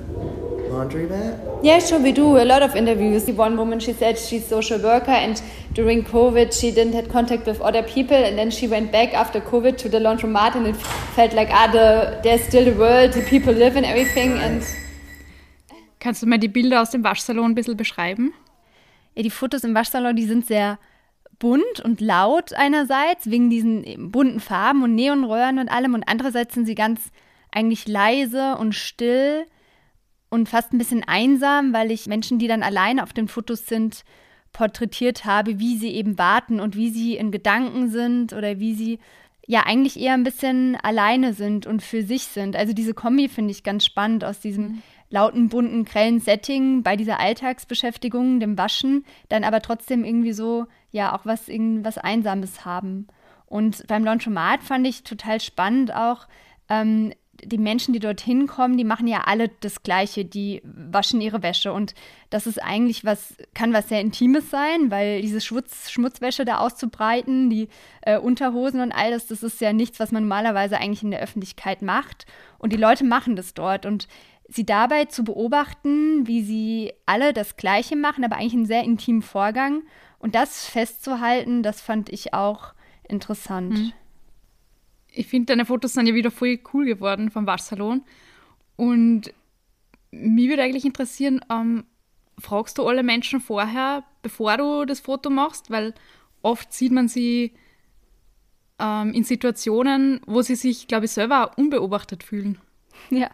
laundromat? 0.70 1.62
Yeah, 1.62 1.78
sure, 1.78 2.00
we 2.00 2.12
do 2.12 2.38
a 2.38 2.44
lot 2.44 2.62
of 2.62 2.74
interviews. 2.74 3.26
One 3.26 3.56
woman, 3.56 3.78
she 3.78 3.92
said 3.92 4.18
she's 4.18 4.46
social 4.46 4.78
worker 4.78 5.10
and 5.10 5.40
during 5.74 6.02
COVID 6.02 6.58
she 6.58 6.70
didn't 6.70 6.94
have 6.94 7.08
contact 7.10 7.46
with 7.46 7.60
other 7.60 7.82
people 7.82 8.16
and 8.16 8.38
then 8.38 8.50
she 8.50 8.66
went 8.66 8.90
back 8.90 9.12
after 9.12 9.40
COVID 9.40 9.76
to 9.78 9.88
the 9.88 9.98
laundromat 9.98 10.54
and 10.54 10.66
it 10.66 10.76
felt 11.14 11.34
like, 11.34 11.50
ah, 11.50 11.68
the, 11.70 12.20
there's 12.22 12.42
still 12.44 12.64
the 12.64 12.78
world, 12.78 13.12
the 13.12 13.22
people 13.22 13.52
live 13.52 13.76
and 13.76 13.84
everything 13.84 14.38
and... 14.38 14.62
Kannst 16.00 16.22
du 16.22 16.26
mal 16.26 16.38
die 16.38 16.48
Bilder 16.48 16.82
aus 16.82 16.90
dem 16.90 17.02
Waschsalon 17.02 17.52
ein 17.52 17.54
bisschen 17.54 17.76
beschreiben? 17.76 18.32
Ja, 19.14 19.22
die 19.22 19.30
Fotos 19.30 19.64
im 19.64 19.74
Waschsalon, 19.74 20.16
die 20.16 20.26
sind 20.26 20.46
sehr 20.46 20.78
bunt 21.38 21.80
und 21.82 22.00
laut 22.00 22.52
einerseits, 22.54 23.30
wegen 23.30 23.50
diesen 23.50 24.10
bunten 24.10 24.40
Farben 24.40 24.82
und 24.82 24.94
Neonröhren 24.94 25.58
und 25.58 25.68
allem 25.68 25.94
und 25.94 26.04
andererseits 26.06 26.54
sind 26.54 26.66
sie 26.66 26.74
ganz 26.74 27.10
eigentlich 27.54 27.88
leise 27.88 28.56
und 28.56 28.74
still 28.74 29.46
und 30.28 30.48
fast 30.48 30.72
ein 30.72 30.78
bisschen 30.78 31.04
einsam, 31.04 31.72
weil 31.72 31.90
ich 31.90 32.06
Menschen, 32.06 32.38
die 32.38 32.48
dann 32.48 32.62
alleine 32.62 33.02
auf 33.02 33.12
den 33.12 33.28
Fotos 33.28 33.66
sind, 33.66 34.04
porträtiert 34.52 35.24
habe, 35.24 35.58
wie 35.58 35.76
sie 35.76 35.90
eben 35.90 36.18
warten 36.18 36.60
und 36.60 36.76
wie 36.76 36.90
sie 36.90 37.16
in 37.16 37.30
Gedanken 37.30 37.90
sind 37.90 38.32
oder 38.32 38.58
wie 38.58 38.74
sie 38.74 38.98
ja 39.46 39.64
eigentlich 39.66 39.98
eher 40.00 40.14
ein 40.14 40.24
bisschen 40.24 40.76
alleine 40.76 41.34
sind 41.34 41.66
und 41.66 41.82
für 41.82 42.02
sich 42.02 42.24
sind. 42.24 42.56
Also 42.56 42.72
diese 42.72 42.94
Kombi 42.94 43.28
finde 43.28 43.50
ich 43.50 43.62
ganz 43.62 43.84
spannend 43.84 44.24
aus 44.24 44.40
diesem 44.40 44.64
mhm. 44.64 44.82
lauten, 45.10 45.48
bunten, 45.48 45.84
grellen 45.84 46.20
Setting 46.20 46.82
bei 46.82 46.96
dieser 46.96 47.20
Alltagsbeschäftigung, 47.20 48.40
dem 48.40 48.56
Waschen, 48.56 49.04
dann 49.28 49.44
aber 49.44 49.60
trotzdem 49.60 50.04
irgendwie 50.04 50.32
so 50.32 50.66
ja 50.90 51.14
auch 51.14 51.26
was 51.26 51.48
irgendwas 51.48 51.98
Einsames 51.98 52.64
haben. 52.64 53.08
Und 53.46 53.86
beim 53.86 54.04
Laundromat 54.04 54.62
fand 54.62 54.86
ich 54.86 55.02
total 55.02 55.40
spannend 55.40 55.94
auch, 55.94 56.26
ähm, 56.68 57.12
die 57.44 57.58
Menschen, 57.58 57.92
die 57.92 58.00
dorthin 58.00 58.46
kommen, 58.46 58.76
die 58.76 58.84
machen 58.84 59.06
ja 59.06 59.22
alle 59.26 59.48
das 59.60 59.82
Gleiche, 59.82 60.24
die 60.24 60.62
waschen 60.64 61.20
ihre 61.20 61.42
Wäsche. 61.42 61.72
Und 61.72 61.94
das 62.30 62.46
ist 62.46 62.62
eigentlich 62.62 63.04
was, 63.04 63.34
kann 63.54 63.72
was 63.72 63.88
sehr 63.88 64.00
Intimes 64.00 64.50
sein, 64.50 64.90
weil 64.90 65.22
diese 65.22 65.40
Schmutz, 65.40 65.90
Schmutzwäsche 65.90 66.44
da 66.44 66.58
auszubreiten, 66.58 67.50
die 67.50 67.68
äh, 68.02 68.18
Unterhosen 68.18 68.80
und 68.80 68.92
all 68.92 69.10
das, 69.10 69.26
das 69.26 69.42
ist 69.42 69.60
ja 69.60 69.72
nichts, 69.72 70.00
was 70.00 70.12
man 70.12 70.24
normalerweise 70.24 70.78
eigentlich 70.78 71.02
in 71.02 71.10
der 71.10 71.20
Öffentlichkeit 71.22 71.82
macht. 71.82 72.26
Und 72.58 72.72
die 72.72 72.78
Leute 72.78 73.04
machen 73.04 73.36
das 73.36 73.54
dort. 73.54 73.86
Und 73.86 74.08
sie 74.48 74.66
dabei 74.66 75.06
zu 75.06 75.24
beobachten, 75.24 76.26
wie 76.26 76.42
sie 76.42 76.92
alle 77.06 77.32
das 77.32 77.56
Gleiche 77.56 77.96
machen, 77.96 78.24
aber 78.24 78.36
eigentlich 78.36 78.54
einen 78.54 78.66
sehr 78.66 78.84
intimen 78.84 79.22
Vorgang. 79.22 79.82
Und 80.18 80.34
das 80.34 80.66
festzuhalten, 80.66 81.62
das 81.62 81.80
fand 81.80 82.08
ich 82.08 82.34
auch 82.34 82.74
interessant. 83.08 83.72
Mhm 83.72 83.92
ich 85.14 85.26
finde, 85.26 85.46
deine 85.46 85.64
Fotos 85.64 85.92
sind 85.92 86.06
ja 86.06 86.14
wieder 86.14 86.30
voll 86.30 86.58
cool 86.72 86.84
geworden 86.84 87.30
vom 87.30 87.46
Waschsalon. 87.46 88.02
Und 88.76 89.32
mich 90.10 90.48
würde 90.48 90.62
eigentlich 90.62 90.84
interessieren, 90.84 91.40
ähm, 91.50 91.84
fragst 92.38 92.78
du 92.78 92.86
alle 92.86 93.02
Menschen 93.02 93.40
vorher, 93.40 94.04
bevor 94.22 94.56
du 94.56 94.84
das 94.84 95.00
Foto 95.00 95.30
machst? 95.30 95.70
Weil 95.70 95.94
oft 96.42 96.72
sieht 96.72 96.92
man 96.92 97.08
sie 97.08 97.52
ähm, 98.78 99.12
in 99.12 99.24
Situationen, 99.24 100.20
wo 100.26 100.42
sie 100.42 100.56
sich, 100.56 100.88
glaube 100.88 101.06
ich, 101.06 101.12
selber 101.12 101.52
unbeobachtet 101.56 102.22
fühlen. 102.22 102.58
Ja, 103.10 103.28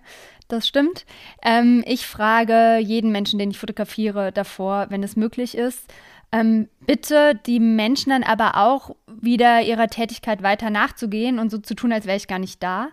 das 0.48 0.66
stimmt. 0.66 1.04
Ähm, 1.42 1.84
ich 1.86 2.06
frage 2.06 2.78
jeden 2.78 3.12
Menschen, 3.12 3.38
den 3.38 3.50
ich 3.50 3.58
fotografiere, 3.58 4.32
davor, 4.32 4.86
wenn 4.88 5.02
es 5.02 5.14
möglich 5.14 5.56
ist, 5.56 5.92
ähm, 6.32 6.68
bitte 6.86 7.38
die 7.46 7.60
Menschen 7.60 8.10
dann 8.10 8.22
aber 8.22 8.56
auch 8.56 8.94
wieder 9.06 9.62
ihrer 9.62 9.88
Tätigkeit 9.88 10.42
weiter 10.42 10.70
nachzugehen 10.70 11.38
und 11.38 11.50
so 11.50 11.58
zu 11.58 11.74
tun, 11.74 11.92
als 11.92 12.06
wäre 12.06 12.16
ich 12.16 12.28
gar 12.28 12.38
nicht 12.38 12.62
da. 12.62 12.88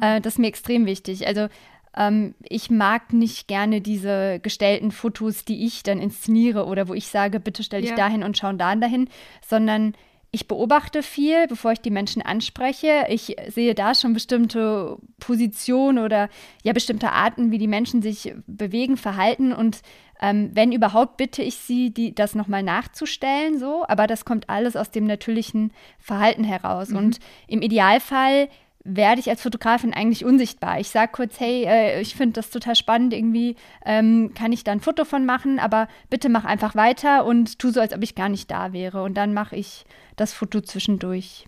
Äh, 0.00 0.20
das 0.20 0.34
ist 0.34 0.38
mir 0.38 0.48
extrem 0.48 0.86
wichtig. 0.86 1.26
Also 1.26 1.48
ähm, 1.96 2.34
ich 2.42 2.70
mag 2.70 3.12
nicht 3.12 3.48
gerne 3.48 3.80
diese 3.80 4.40
gestellten 4.40 4.90
Fotos, 4.90 5.44
die 5.44 5.66
ich 5.66 5.82
dann 5.82 5.98
inszeniere 5.98 6.66
oder 6.66 6.88
wo 6.88 6.94
ich 6.94 7.08
sage, 7.08 7.40
bitte 7.40 7.62
stell 7.62 7.82
dich 7.82 7.90
ja. 7.90 7.96
dahin 7.96 8.22
und 8.22 8.38
schau 8.38 8.52
da 8.52 8.74
dahin, 8.74 9.08
sondern 9.46 9.94
ich 10.30 10.46
beobachte 10.46 11.02
viel, 11.02 11.46
bevor 11.46 11.72
ich 11.72 11.80
die 11.80 11.90
Menschen 11.90 12.20
anspreche. 12.20 13.06
Ich 13.08 13.34
sehe 13.48 13.74
da 13.74 13.94
schon 13.94 14.12
bestimmte 14.12 14.98
Positionen 15.20 16.04
oder 16.04 16.28
ja 16.62 16.74
bestimmte 16.74 17.12
Arten, 17.12 17.50
wie 17.50 17.56
die 17.56 17.66
Menschen 17.66 18.02
sich 18.02 18.34
bewegen, 18.46 18.98
verhalten 18.98 19.52
und 19.54 19.80
ähm, 20.20 20.50
wenn 20.52 20.72
überhaupt, 20.72 21.16
bitte 21.16 21.42
ich 21.42 21.56
Sie, 21.56 21.90
die, 21.90 22.14
das 22.14 22.34
nochmal 22.34 22.62
nachzustellen, 22.62 23.58
so, 23.58 23.84
aber 23.86 24.06
das 24.06 24.24
kommt 24.24 24.48
alles 24.48 24.76
aus 24.76 24.90
dem 24.90 25.04
natürlichen 25.04 25.72
Verhalten 25.98 26.44
heraus. 26.44 26.90
Mhm. 26.90 26.96
Und 26.96 27.18
im 27.46 27.62
Idealfall 27.62 28.48
werde 28.84 29.20
ich 29.20 29.28
als 29.28 29.42
Fotografin 29.42 29.92
eigentlich 29.92 30.24
unsichtbar. 30.24 30.80
Ich 30.80 30.88
sage 30.88 31.12
kurz, 31.12 31.38
hey, 31.40 31.64
äh, 31.64 32.00
ich 32.00 32.14
finde 32.14 32.34
das 32.34 32.50
total 32.50 32.74
spannend, 32.74 33.12
irgendwie 33.12 33.56
ähm, 33.84 34.32
kann 34.34 34.52
ich 34.52 34.64
da 34.64 34.72
ein 34.72 34.80
Foto 34.80 35.04
von 35.04 35.26
machen, 35.26 35.58
aber 35.58 35.88
bitte 36.10 36.28
mach 36.28 36.44
einfach 36.44 36.74
weiter 36.74 37.24
und 37.24 37.58
tu 37.58 37.70
so, 37.70 37.80
als 37.80 37.92
ob 37.92 38.02
ich 38.02 38.14
gar 38.14 38.28
nicht 38.28 38.50
da 38.50 38.72
wäre. 38.72 39.02
Und 39.02 39.14
dann 39.14 39.34
mache 39.34 39.56
ich 39.56 39.84
das 40.16 40.32
Foto 40.32 40.60
zwischendurch. 40.60 41.46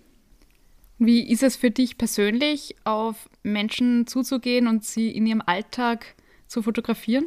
Wie 0.99 1.31
ist 1.31 1.43
es 1.43 1.57
für 1.57 1.71
dich 1.71 1.97
persönlich, 1.97 2.77
auf 2.85 3.31
Menschen 3.43 4.07
zuzugehen 4.07 4.67
und 4.67 4.85
sie 4.85 5.11
in 5.11 5.27
ihrem 5.27 5.43
Alltag 5.45 6.15
zu 6.47 6.63
fotografieren? 6.63 7.25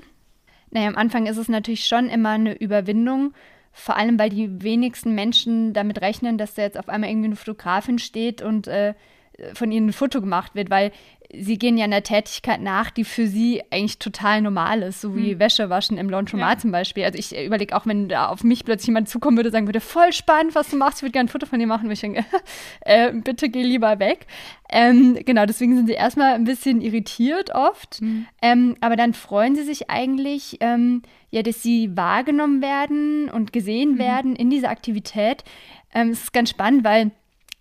Naja, 0.74 0.88
am 0.88 0.96
Anfang 0.96 1.28
ist 1.28 1.38
es 1.38 1.50
natürlich 1.50 1.86
schon 1.86 2.10
immer 2.10 2.32
eine 2.32 2.60
Überwindung, 2.60 3.34
vor 3.72 3.96
allem 3.96 4.18
weil 4.18 4.30
die 4.30 4.64
wenigsten 4.64 5.14
Menschen 5.14 5.72
damit 5.74 6.02
rechnen, 6.02 6.40
dass 6.40 6.56
da 6.56 6.64
jetzt 6.64 6.80
auf 6.80 6.90
einmal 6.90 7.12
irgendwie 7.12 7.28
eine 7.28 7.36
Fotografin 7.36 8.00
steht 8.00 8.42
und 8.42 8.68
äh, 8.68 8.96
von 9.54 9.72
ihnen 9.72 9.89
ein 9.89 9.93
Foto 9.93 10.22
gemacht 10.22 10.56
wird, 10.56 10.69
weil 10.69 10.91
sie 11.36 11.58
gehen 11.58 11.78
ja 11.78 11.86
einer 11.86 12.04
Tätigkeit 12.04 12.62
nach, 12.62 12.91
die 12.91 13.04
für 13.04 13.28
sie 13.28 13.63
eigentlich 13.72 13.98
total 13.98 14.41
normal 14.41 14.84
ist, 14.84 15.02
so 15.02 15.15
wie 15.15 15.32
hm. 15.32 15.39
Wäsche 15.39 15.69
waschen 15.69 15.98
im 15.98 16.10
Laundromat 16.10 16.58
ja. 16.58 16.62
zum 16.62 16.72
Beispiel. 16.72 17.04
Also 17.04 17.17
ich 17.17 17.36
überlege 17.36 17.76
auch, 17.76 17.86
wenn 17.86 18.08
da 18.08 18.28
auf 18.28 18.43
mich 18.43 18.63
plötzlich 18.63 18.88
jemand 18.88 19.10
zukommen 19.10 19.38
würde, 19.38 19.50
sagen 19.50 19.67
würde, 19.67 19.80
voll 19.80 20.13
spannend, 20.13 20.54
was 20.54 20.69
du 20.69 20.78
machst, 20.78 21.00
ich 21.00 21.04
würde 21.04 21.13
gerne 21.13 21.28
ein 21.28 21.32
Foto 21.32 21.46
von 21.46 21.60
dir 21.60 21.67
machen, 21.67 21.84
würde 21.84 21.93
ich 21.93 22.02
denke, 22.02 22.24
äh, 22.82 23.12
bitte 23.13 23.50
geh 23.50 23.63
lieber 23.63 24.00
weg. 24.00 24.28
Ähm, 24.69 25.17
genau, 25.26 25.46
deswegen 25.46 25.76
sind 25.76 25.88
sie 25.88 25.93
erstmal 25.93 26.34
ein 26.34 26.43
bisschen 26.43 26.82
irritiert 26.82 27.54
oft, 27.54 28.02
mhm. 28.02 28.28
ähm, 28.41 28.76
aber 28.82 28.96
dann 28.96 29.13
freuen 29.13 29.56
sie 29.56 29.63
sich 29.63 29.89
eigentlich, 29.89 30.58
ähm, 30.60 31.02
ja, 31.32 31.41
dass 31.41 31.63
sie 31.63 31.96
wahrgenommen 31.96 32.62
werden 32.62 33.30
und 33.30 33.54
gesehen 33.54 33.93
mhm. 33.93 34.00
werden 34.00 34.36
in 34.36 34.50
dieser 34.50 34.69
Aktivität. 34.69 35.43
Ähm, 35.93 36.10
es 36.10 36.24
ist 36.24 36.34
ganz 36.34 36.52
spannend, 36.52 36.84
weil 36.84 37.12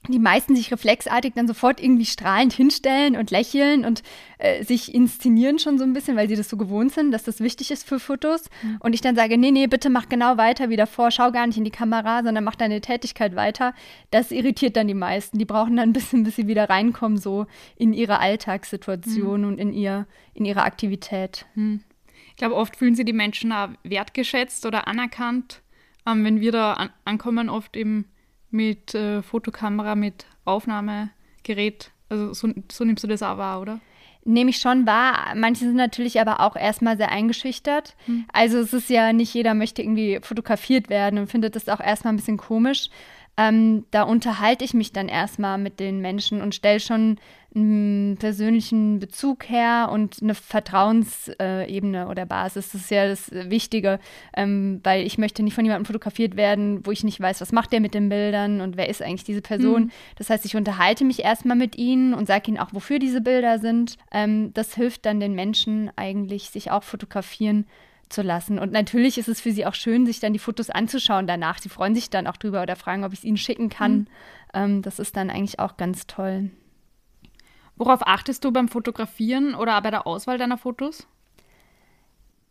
die 0.09 0.19
meisten 0.19 0.57
sich 0.57 0.73
reflexartig 0.73 1.35
dann 1.35 1.47
sofort 1.47 1.81
irgendwie 1.81 2.07
strahlend 2.07 2.53
hinstellen 2.53 3.17
und 3.17 3.31
lächeln 3.31 3.85
und 3.85 4.03
äh, 4.39 4.65
sich 4.65 4.93
inszenieren 4.93 5.61
schon 5.61 5.79
so 5.79 5.85
ein 5.85 5.93
bisschen, 5.93 6.17
weil 6.17 6.29
sie 6.29 6.35
das 6.35 6.49
so 6.49 6.57
gewohnt 6.57 6.93
sind, 6.93 7.13
dass 7.13 7.23
das 7.23 7.39
wichtig 7.39 7.71
ist 7.71 7.87
für 7.87 8.01
Fotos. 8.01 8.51
Mhm. 8.63 8.79
Und 8.81 8.95
ich 8.95 9.01
dann 9.01 9.15
sage, 9.15 9.39
nee, 9.39 9.53
nee, 9.53 9.69
bitte 9.69 9.91
mach 9.91 10.09
genau 10.09 10.37
weiter 10.39 10.71
wie 10.71 10.77
davor, 10.77 11.13
schau 11.13 11.31
gar 11.31 11.47
nicht 11.47 11.57
in 11.57 11.65
die 11.65 11.71
Kamera, 11.71 12.25
sondern 12.25 12.43
mach 12.43 12.57
deine 12.57 12.81
Tätigkeit 12.81 13.37
weiter. 13.37 13.75
Das 14.11 14.33
irritiert 14.33 14.77
dann 14.77 14.89
die 14.89 14.95
meisten. 14.95 15.39
Die 15.39 15.45
brauchen 15.45 15.77
dann 15.77 15.91
ein 15.91 15.93
bisschen, 15.93 16.25
bis 16.25 16.35
sie 16.35 16.49
wieder 16.49 16.69
reinkommen, 16.69 17.17
so 17.17 17.47
in 17.77 17.93
ihre 17.93 18.19
Alltagssituation 18.19 19.43
mhm. 19.43 19.47
und 19.47 19.59
in, 19.59 19.73
ihr, 19.73 20.07
in 20.35 20.45
ihre 20.45 20.65
Aktivität. 20.65 21.47
Mhm. 21.55 21.85
Ich 22.31 22.37
glaube, 22.37 22.57
oft 22.57 22.75
fühlen 22.77 22.97
sie 22.97 23.05
die 23.05 23.13
Menschen 23.13 23.53
auch 23.53 23.69
wertgeschätzt 23.85 24.67
oder 24.67 24.89
anerkannt, 24.89 25.63
ähm, 26.07 26.25
wenn 26.25 26.41
wir 26.41 26.51
da 26.51 26.73
an 26.73 26.91
ankommen, 27.05 27.49
oft 27.49 27.77
im 27.77 28.07
mit 28.53 28.95
äh, 28.95 29.23
Fotokamera, 29.23 29.95
mit 29.95 30.27
Aufnahmegerät. 30.45 31.91
Also 32.09 32.33
so, 32.33 32.49
so 32.71 32.85
nimmst 32.85 33.03
du 33.03 33.09
das 33.09 33.23
auch 33.23 33.39
wahr, 33.39 33.61
oder? 33.61 33.81
Nehme 34.25 34.51
ich 34.51 34.59
schon 34.59 34.87
wahr. 34.87 35.35
Manche 35.35 35.65
sind 35.65 35.75
natürlich 35.75 36.21
aber 36.21 36.41
auch 36.41 36.55
erstmal 36.55 36.97
sehr 36.97 37.11
eingeschüchtert. 37.11 37.97
Hm. 38.07 38.25
Also 38.33 38.59
es 38.59 38.73
ist 38.73 38.89
ja 38.89 39.13
nicht 39.13 39.35
jeder 39.35 39.55
möchte 39.55 39.83
irgendwie 39.83 40.21
fotografiert 40.23 40.91
werden 40.91 41.19
und 41.19 41.27
findet 41.27 41.57
das 41.57 41.69
auch 41.69 41.81
erstmal 41.81 42.13
ein 42.13 42.17
bisschen 42.17 42.37
komisch. 42.37 42.89
Ähm, 43.37 43.87
da 43.91 44.03
unterhalte 44.03 44.65
ich 44.65 44.75
mich 44.75 44.93
dann 44.93 45.09
erstmal 45.09 45.57
mit 45.57 45.81
den 45.81 46.01
Menschen 46.01 46.43
und 46.43 46.55
stelle 46.55 46.81
schon 46.81 47.19
einen 47.55 48.17
persönlichen 48.19 48.99
Bezug 48.99 49.49
her 49.49 49.89
und 49.93 50.23
eine 50.23 50.35
Vertrauensebene 50.35 52.09
oder 52.09 52.27
Basis. 52.27 52.73
Das 52.73 52.83
ist 52.83 52.91
ja 52.91 53.09
das 53.09 53.31
Wichtige, 53.31 54.01
ähm, 54.37 54.81
weil 54.83 55.07
ich 55.07 55.19
möchte 55.19 55.43
nicht 55.43 55.55
von 55.55 55.65
jemandem 55.65 55.87
fotografiert 55.87 56.37
werden, 56.37 56.85
wo 56.87 56.91
ich 56.91 57.05
nicht 57.05 57.21
weiß, 57.21 57.41
was 57.41 57.53
macht 57.53 57.73
der 57.73 57.81
mit 57.81 57.95
den 57.95 58.09
Bildern 58.09 58.61
und 58.61 58.77
wer 58.77 58.89
ist 58.89 59.03
eigentlich 59.03 59.25
diese 59.25 59.43
Person. 59.43 59.85
Mhm. 59.85 59.91
Das 60.17 60.31
heißt, 60.31 60.45
ich 60.45 60.57
unterhalte 60.57 61.05
mich 61.05 61.25
erstmal 61.25 61.57
mit 61.57 61.77
ihnen 61.77 62.15
und 62.15 62.27
sage 62.27 62.49
ihnen 62.49 62.59
auch, 62.59 62.73
wofür 62.73 62.99
diese 62.99 63.21
Bilder 63.21 63.59
sind. 63.59 63.97
Ähm, 64.13 64.53
das 64.55 64.75
hilft 64.75 65.07
dann 65.07 65.21
den 65.21 65.35
Menschen 65.35 65.91
eigentlich, 65.97 66.51
sich 66.51 66.71
auch 66.71 66.83
fotografieren 66.83 67.67
zu 68.13 68.23
lassen. 68.23 68.59
Und 68.59 68.73
natürlich 68.73 69.19
ist 69.19 69.29
es 69.29 69.41
für 69.41 69.53
sie 69.53 69.67
auch 69.67 69.75
schön, 69.75 70.07
sich 70.07 70.21
dann 70.21 70.33
die 70.33 70.39
Fotos 70.39 70.71
anzuschauen 70.71 71.27
danach. 71.27 71.59
Sie 71.59 71.69
freuen 71.69 71.95
sich 71.95 72.11
dann 72.11 72.27
auch 72.27 72.37
drüber 72.37 72.63
oder 72.63 72.77
fragen, 72.77 73.05
ob 73.05 73.13
ich 73.13 73.21
es 73.21 73.25
ihnen 73.25 73.37
schicken 73.37 73.69
kann. 73.69 73.93
Mhm. 73.93 74.07
Ähm, 74.55 74.83
das 74.83 74.99
ist 74.99 75.17
dann 75.17 75.31
eigentlich 75.31 75.59
auch 75.59 75.77
ganz 75.77 76.07
toll. 76.07 76.51
Worauf 77.77 78.07
achtest 78.07 78.45
du 78.45 78.53
beim 78.53 78.69
Fotografieren 78.69 79.55
oder 79.55 79.81
bei 79.81 79.91
der 79.91 80.07
Auswahl 80.07 80.39
deiner 80.39 80.59
Fotos? 80.59 81.07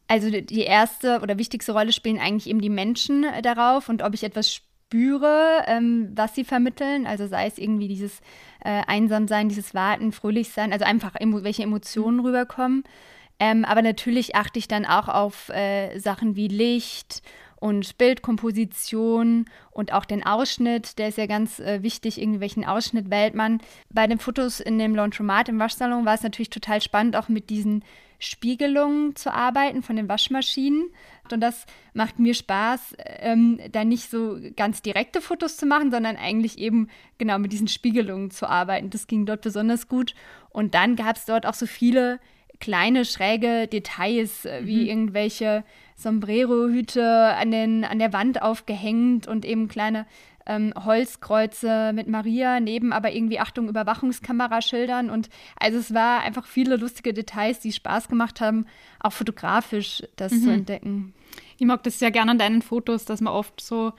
Also 0.08 0.30
die 0.30 0.62
erste 0.62 1.22
oder 1.22 1.38
wichtigste 1.38 1.72
Rolle 1.72 1.94
spielen 1.94 2.20
eigentlich 2.20 2.50
eben 2.50 2.60
die 2.60 2.70
Menschen 2.70 3.24
äh, 3.24 3.42
darauf 3.42 3.88
und 3.88 4.02
ob 4.04 4.14
ich 4.14 4.24
etwas 4.24 4.54
spüre, 4.54 5.64
ähm, 5.68 6.12
was 6.16 6.36
sie 6.36 6.44
vermitteln. 6.44 7.08
Also 7.08 7.28
sei 7.28 7.48
es 7.48 7.58
irgendwie 7.58 7.88
dieses 7.88 8.20
äh, 8.60 8.82
Einsamsein, 8.88 9.48
dieses 9.48 9.74
Warten, 9.74 10.12
Fröhlichsein, 10.12 10.74
also 10.74 10.84
einfach 10.84 11.16
emo 11.16 11.44
welche 11.44 11.64
Emotionen 11.64 12.18
mhm. 12.18 12.26
rüberkommen. 12.26 12.84
Ähm, 13.42 13.66
aber 13.66 13.82
natürlich 13.82 14.36
achte 14.36 14.60
ich 14.60 14.68
dann 14.68 14.86
auch 14.86 15.08
auf 15.08 15.50
äh, 15.50 15.98
Sachen 15.98 16.36
wie 16.36 16.48
Licht 16.48 17.24
und 17.56 17.98
Bildkomposition 17.98 19.46
und 19.72 19.94
auch 19.94 20.06
den 20.06 20.24
Ausschnitt, 20.24 21.00
der 21.00 21.08
ist 21.08 21.18
ja 21.18 21.26
ganz 21.26 21.60
äh, 21.60 21.82
wichtig, 21.82 22.22
irgendwie 22.22 22.40
welchen 22.40 22.66
Ausschnitt 22.66 23.10
wählt 23.10 23.34
man. 23.34 23.60
Bei 23.90 24.06
den 24.06 24.20
Fotos 24.20 24.60
in 24.60 24.78
dem 24.78 24.94
Laundromat 24.94 25.50
im 25.50 25.58
Waschsalon 25.58 26.06
war 26.06 26.14
es 26.14 26.22
natürlich 26.22 26.52
total 26.52 26.84
spannend, 26.84 27.16
auch 27.16 27.30
mit 27.30 27.50
diesen 27.50 27.84
Spiegelungen 28.20 29.16
zu 29.16 29.34
arbeiten 29.34 29.82
von 29.82 29.96
den 29.96 30.08
Waschmaschinen. 30.08 30.92
Und 31.32 31.42
das 31.42 31.66
macht 31.96 32.20
mir 32.20 32.36
Spaß, 32.36 32.96
ähm, 33.00 33.60
da 33.72 33.84
nicht 33.84 34.12
so 34.12 34.38
ganz 34.56 34.84
direkte 34.84 35.20
Fotos 35.20 35.58
zu 35.58 35.66
machen, 35.66 35.90
sondern 35.90 36.16
eigentlich 36.16 36.60
eben 36.60 36.90
genau 37.18 37.40
mit 37.40 37.52
diesen 37.52 37.68
Spiegelungen 37.68 38.30
zu 38.30 38.48
arbeiten. 38.48 38.92
Das 38.92 39.08
ging 39.08 39.26
dort 39.26 39.42
besonders 39.42 39.88
gut. 39.88 40.14
Und 40.50 40.76
dann 40.76 40.96
gab 40.96 41.16
es 41.16 41.26
dort 41.26 41.48
auch 41.48 41.56
so 41.56 41.66
viele 41.66 42.20
kleine 42.62 43.04
schräge 43.04 43.68
Details, 43.68 44.46
äh, 44.46 44.62
wie 44.64 44.84
mhm. 44.84 44.88
irgendwelche 44.88 45.66
Sombrero-Hüte 45.98 47.36
an, 47.36 47.84
an 47.84 48.00
der 48.00 48.14
Wand 48.14 48.42
aufgehängt 48.42 49.28
und 49.28 49.46
eben 49.46 49.68
kleine 49.68 50.06
ähm, 50.46 50.74
Holzkreuze 50.76 51.92
mit 51.94 52.08
Maria, 52.08 52.60
neben 52.60 52.94
aber 52.94 53.12
irgendwie 53.12 53.40
Achtung 53.40 53.68
Überwachungskameraschildern 53.68 55.10
und 55.10 55.30
also 55.60 55.78
es 55.78 55.94
war 55.94 56.22
einfach 56.22 56.46
viele 56.46 56.78
lustige 56.78 57.14
Details, 57.14 57.60
die 57.60 57.72
Spaß 57.72 58.08
gemacht 58.08 58.42
haben, 58.42 58.66
auch 59.00 59.14
fotografisch 59.14 60.04
das 60.16 60.32
mhm. 60.32 60.42
zu 60.42 60.50
entdecken. 60.52 61.14
Ich 61.58 61.66
mag 61.66 61.84
das 61.84 62.00
sehr 62.00 62.12
gerne 62.12 62.32
an 62.32 62.40
deinen 62.40 62.62
Fotos, 62.62 63.06
dass 63.06 63.22
man 63.22 63.34
oft 63.34 63.62
so 63.62 63.94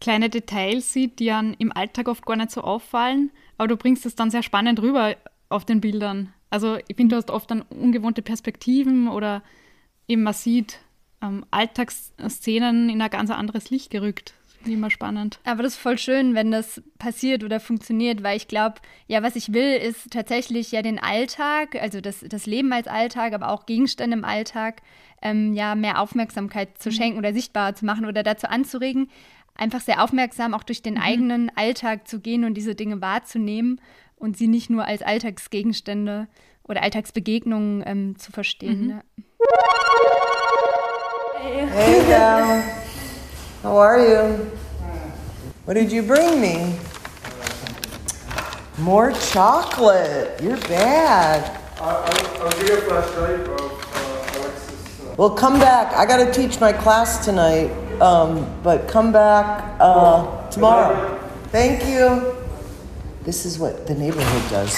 kleine 0.00 0.28
Details 0.28 0.92
sieht, 0.92 1.18
die 1.18 1.26
dann 1.26 1.54
im 1.54 1.72
Alltag 1.72 2.08
oft 2.08 2.26
gar 2.26 2.36
nicht 2.36 2.50
so 2.50 2.62
auffallen, 2.62 3.30
aber 3.56 3.68
du 3.68 3.76
bringst 3.76 4.04
es 4.04 4.14
dann 4.14 4.30
sehr 4.30 4.42
spannend 4.42 4.80
rüber 4.82 5.16
auf 5.48 5.64
den 5.64 5.80
Bildern. 5.80 6.32
Also 6.50 6.78
ich 6.88 6.96
finde, 6.96 7.14
du 7.14 7.16
hast 7.16 7.30
oft 7.30 7.50
dann 7.50 7.62
ungewohnte 7.62 8.22
Perspektiven 8.22 9.08
oder 9.08 9.42
eben 10.08 10.22
man 10.24 10.34
sieht 10.34 10.80
ähm, 11.22 11.44
Alltagsszenen 11.50 12.88
in 12.88 13.00
ein 13.00 13.10
ganz 13.10 13.30
anderes 13.30 13.70
Licht 13.70 13.90
gerückt. 13.90 14.34
Finde 14.58 14.70
ich 14.72 14.76
immer 14.76 14.90
spannend. 14.90 15.40
Aber 15.44 15.62
das 15.62 15.74
ist 15.74 15.80
voll 15.80 15.96
schön, 15.96 16.34
wenn 16.34 16.50
das 16.50 16.82
passiert 16.98 17.44
oder 17.44 17.60
funktioniert, 17.60 18.22
weil 18.22 18.36
ich 18.36 18.46
glaube, 18.46 18.76
ja, 19.06 19.22
was 19.22 19.34
ich 19.34 19.54
will, 19.54 19.76
ist 19.76 20.10
tatsächlich 20.10 20.70
ja 20.70 20.82
den 20.82 20.98
Alltag, 20.98 21.76
also 21.80 22.02
das, 22.02 22.22
das 22.28 22.44
Leben 22.44 22.70
als 22.72 22.86
Alltag, 22.86 23.32
aber 23.32 23.48
auch 23.48 23.64
Gegenstände 23.64 24.18
im 24.18 24.24
Alltag, 24.24 24.82
ähm, 25.22 25.54
ja, 25.54 25.74
mehr 25.74 25.98
Aufmerksamkeit 25.98 26.76
zu 26.76 26.90
mhm. 26.90 26.94
schenken 26.94 27.18
oder 27.18 27.32
sichtbarer 27.32 27.74
zu 27.74 27.86
machen 27.86 28.04
oder 28.04 28.22
dazu 28.22 28.48
anzuregen, 28.48 29.08
einfach 29.54 29.80
sehr 29.80 30.04
aufmerksam 30.04 30.52
auch 30.52 30.62
durch 30.62 30.82
den 30.82 30.94
mhm. 30.94 31.00
eigenen 31.00 31.52
Alltag 31.56 32.06
zu 32.06 32.20
gehen 32.20 32.44
und 32.44 32.52
diese 32.52 32.74
Dinge 32.74 33.00
wahrzunehmen 33.00 33.80
und 34.20 34.36
sie 34.36 34.46
nicht 34.46 34.70
nur 34.70 34.84
als 34.84 35.02
Alltagsgegenstände 35.02 36.28
oder 36.62 36.82
Alltagsbegegnungen 36.82 37.82
ähm, 37.86 38.18
zu 38.18 38.30
verstehen. 38.30 38.80
Mhm. 38.80 38.86
Ne? 38.86 39.02
Hey, 41.40 41.66
hey 41.66 42.02
Val. 42.08 42.62
How 43.62 43.76
are 43.76 43.98
you? 43.98 44.46
What 45.64 45.74
did 45.74 45.90
you 45.90 46.02
bring 46.02 46.40
me? 46.40 46.74
More 48.78 49.12
chocolate. 49.12 50.40
You're 50.42 50.56
bad. 50.68 51.50
You 51.80 52.76
a 52.76 52.80
flashlight 52.82 53.40
of 53.40 53.72
uh, 53.72 54.38
Alexis. 54.38 55.00
Uh... 55.00 55.14
Well, 55.16 55.30
come 55.30 55.58
back. 55.58 55.94
I 55.94 56.06
got 56.06 56.18
to 56.18 56.32
teach 56.32 56.60
my 56.60 56.72
class 56.72 57.24
tonight, 57.24 57.70
um, 58.00 58.46
but 58.62 58.88
come 58.88 59.12
back 59.12 59.76
uh, 59.80 60.48
tomorrow. 60.50 61.18
Thank 61.50 61.86
you. 61.86 62.39
This 63.22 63.44
is 63.44 63.58
what 63.58 63.86
the 63.86 63.94
neighborhood 63.94 64.50
does. 64.50 64.74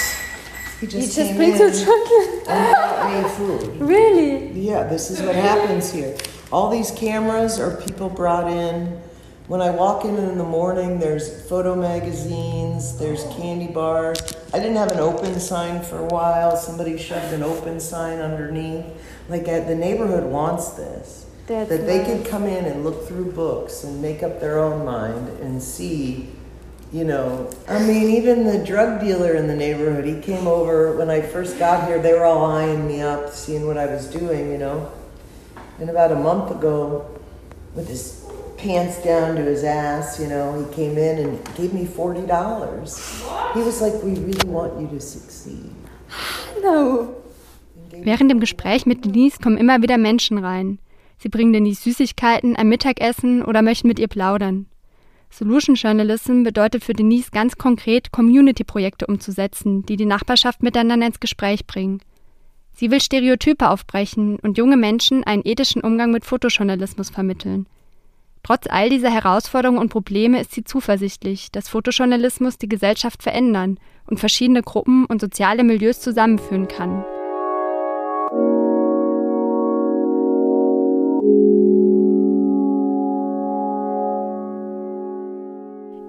He 0.81 0.89
just, 0.89 1.17
he 1.17 1.23
just 1.23 1.37
brings 1.37 1.61
you 1.61 1.85
chocolate. 1.85 2.49
and 2.49 2.75
brought 2.75 3.23
me 3.23 3.29
food. 3.37 3.81
Really? 3.81 4.49
Yeah, 4.61 4.83
this 4.83 5.11
is 5.11 5.23
what 5.23 5.37
happens 5.37 5.93
here. 5.93 6.17
All 6.51 6.69
these 6.69 6.91
cameras 6.91 7.61
are 7.61 7.81
people 7.83 8.09
brought 8.09 8.51
in. 8.51 9.01
When 9.47 9.61
I 9.61 9.71
walk 9.71 10.05
in 10.05 10.17
in 10.17 10.39
the 10.39 10.45
morning, 10.45 10.99
there's 10.99 11.49
photo 11.49 11.77
magazines, 11.77 12.99
there's 12.99 13.23
candy 13.37 13.73
bars. 13.73 14.19
I 14.53 14.59
didn't 14.59 14.77
have 14.77 14.91
an 14.91 14.99
open 14.99 15.39
sign 15.39 15.83
for 15.83 15.99
a 15.99 16.07
while. 16.07 16.57
Somebody 16.57 16.99
shoved 16.99 17.33
an 17.33 17.45
open 17.45 17.79
sign 17.79 18.19
underneath. 18.19 18.85
Like 19.29 19.47
uh, 19.47 19.61
the 19.61 19.77
neighborhood 19.77 20.25
wants 20.25 20.71
this. 20.71 21.27
That's 21.47 21.69
that 21.69 21.87
they 21.87 21.99
nice. 21.99 22.07
could 22.07 22.27
come 22.27 22.45
in 22.45 22.65
and 22.65 22.83
look 22.83 23.07
through 23.07 23.33
books 23.33 23.85
and 23.85 24.03
make 24.03 24.23
up 24.23 24.41
their 24.41 24.59
own 24.59 24.85
mind 24.85 25.29
and 25.41 25.63
see 25.63 26.29
you 26.93 27.05
know, 27.05 27.51
I 27.69 27.79
mean, 27.79 28.11
even 28.11 28.45
the 28.45 28.63
drug 28.63 29.01
dealer 29.01 29.35
in 29.35 29.47
the 29.47 29.57
neighborhood, 29.57 30.05
he 30.05 30.21
came 30.21 30.47
over 30.47 30.95
when 30.97 31.09
I 31.09 31.23
first 31.23 31.59
got 31.59 31.89
here. 31.89 31.99
They 31.99 32.13
were 32.13 32.25
all 32.25 32.45
eyeing 32.45 32.87
me 32.87 33.01
up, 33.01 33.31
seeing 33.31 33.67
what 33.67 33.79
I 33.79 33.87
was 33.87 34.07
doing, 34.07 34.53
you 34.53 34.59
know. 34.59 34.93
And 35.81 35.89
about 35.89 36.13
a 36.13 36.17
month 36.17 36.51
ago, 36.51 37.07
with 37.75 37.89
his 37.89 38.27
pants 38.59 39.03
down 39.03 39.37
to 39.37 39.43
his 39.43 39.65
ass, 39.65 40.21
you 40.21 40.29
know, 40.29 40.63
he 40.63 40.75
came 40.75 40.99
in 40.99 41.19
and 41.19 41.55
gave 41.57 41.73
me 41.73 41.87
$40. 41.87 43.55
He 43.55 43.61
was 43.63 43.81
like, 43.81 43.95
We 44.03 44.15
really 44.21 44.49
want 44.49 44.79
you 44.79 44.89
to 44.89 45.01
succeed. 45.01 45.73
No. 46.63 47.17
Während 47.91 48.31
dem 48.31 48.41
Gespräch 48.41 48.85
mit 48.85 49.05
Denise 49.05 49.39
kommen 49.39 49.57
immer 49.57 49.81
wieder 49.81 49.97
Menschen 49.97 50.39
rein. 50.39 50.79
Sie 51.19 51.29
bringen 51.29 51.53
Denise 51.53 51.83
Süßigkeiten, 51.83 52.57
ein 52.57 52.69
Mittagessen 52.69 53.45
oder 53.45 53.63
möchten 53.63 53.89
mit 53.89 53.99
ihr 53.99 54.09
plaudern. 54.09 54.67
Solution 55.33 55.77
Journalism 55.77 56.43
bedeutet 56.43 56.85
für 56.85 56.93
Denise 56.93 57.31
ganz 57.31 57.57
konkret, 57.57 58.13
Community-Projekte 58.13 59.07
umzusetzen, 59.07 59.83
die 59.87 59.97
die 59.97 60.05
Nachbarschaft 60.05 60.63
miteinander 60.63 61.07
ins 61.07 61.21
Gespräch 61.21 61.67
bringen. 61.67 62.01
Sie 62.75 62.91
will 62.91 63.01
Stereotype 63.01 63.71
aufbrechen 63.71 64.39
und 64.41 64.59
junge 64.59 64.77
Menschen 64.77 65.25
einen 65.25 65.43
ethischen 65.47 65.83
Umgang 65.83 66.11
mit 66.11 66.27
Fotojournalismus 66.27 67.09
vermitteln. 67.09 67.67
Trotz 68.43 68.67
all 68.69 68.91
dieser 68.91 69.11
Herausforderungen 69.11 69.79
und 69.79 69.89
Probleme 69.89 70.39
ist 70.39 70.53
sie 70.53 70.65
zuversichtlich, 70.65 71.51
dass 71.51 71.71
Fotojournalismus 71.71 72.59
die 72.59 72.69
Gesellschaft 72.69 73.23
verändern 73.23 73.79
und 74.07 74.21
verschiedene 74.21 74.63
Gruppen 74.63 75.07
und 75.07 75.23
soziale 75.23 75.65
Milieus 75.65 76.01
zusammenführen 76.01 76.69
kann. 76.69 77.05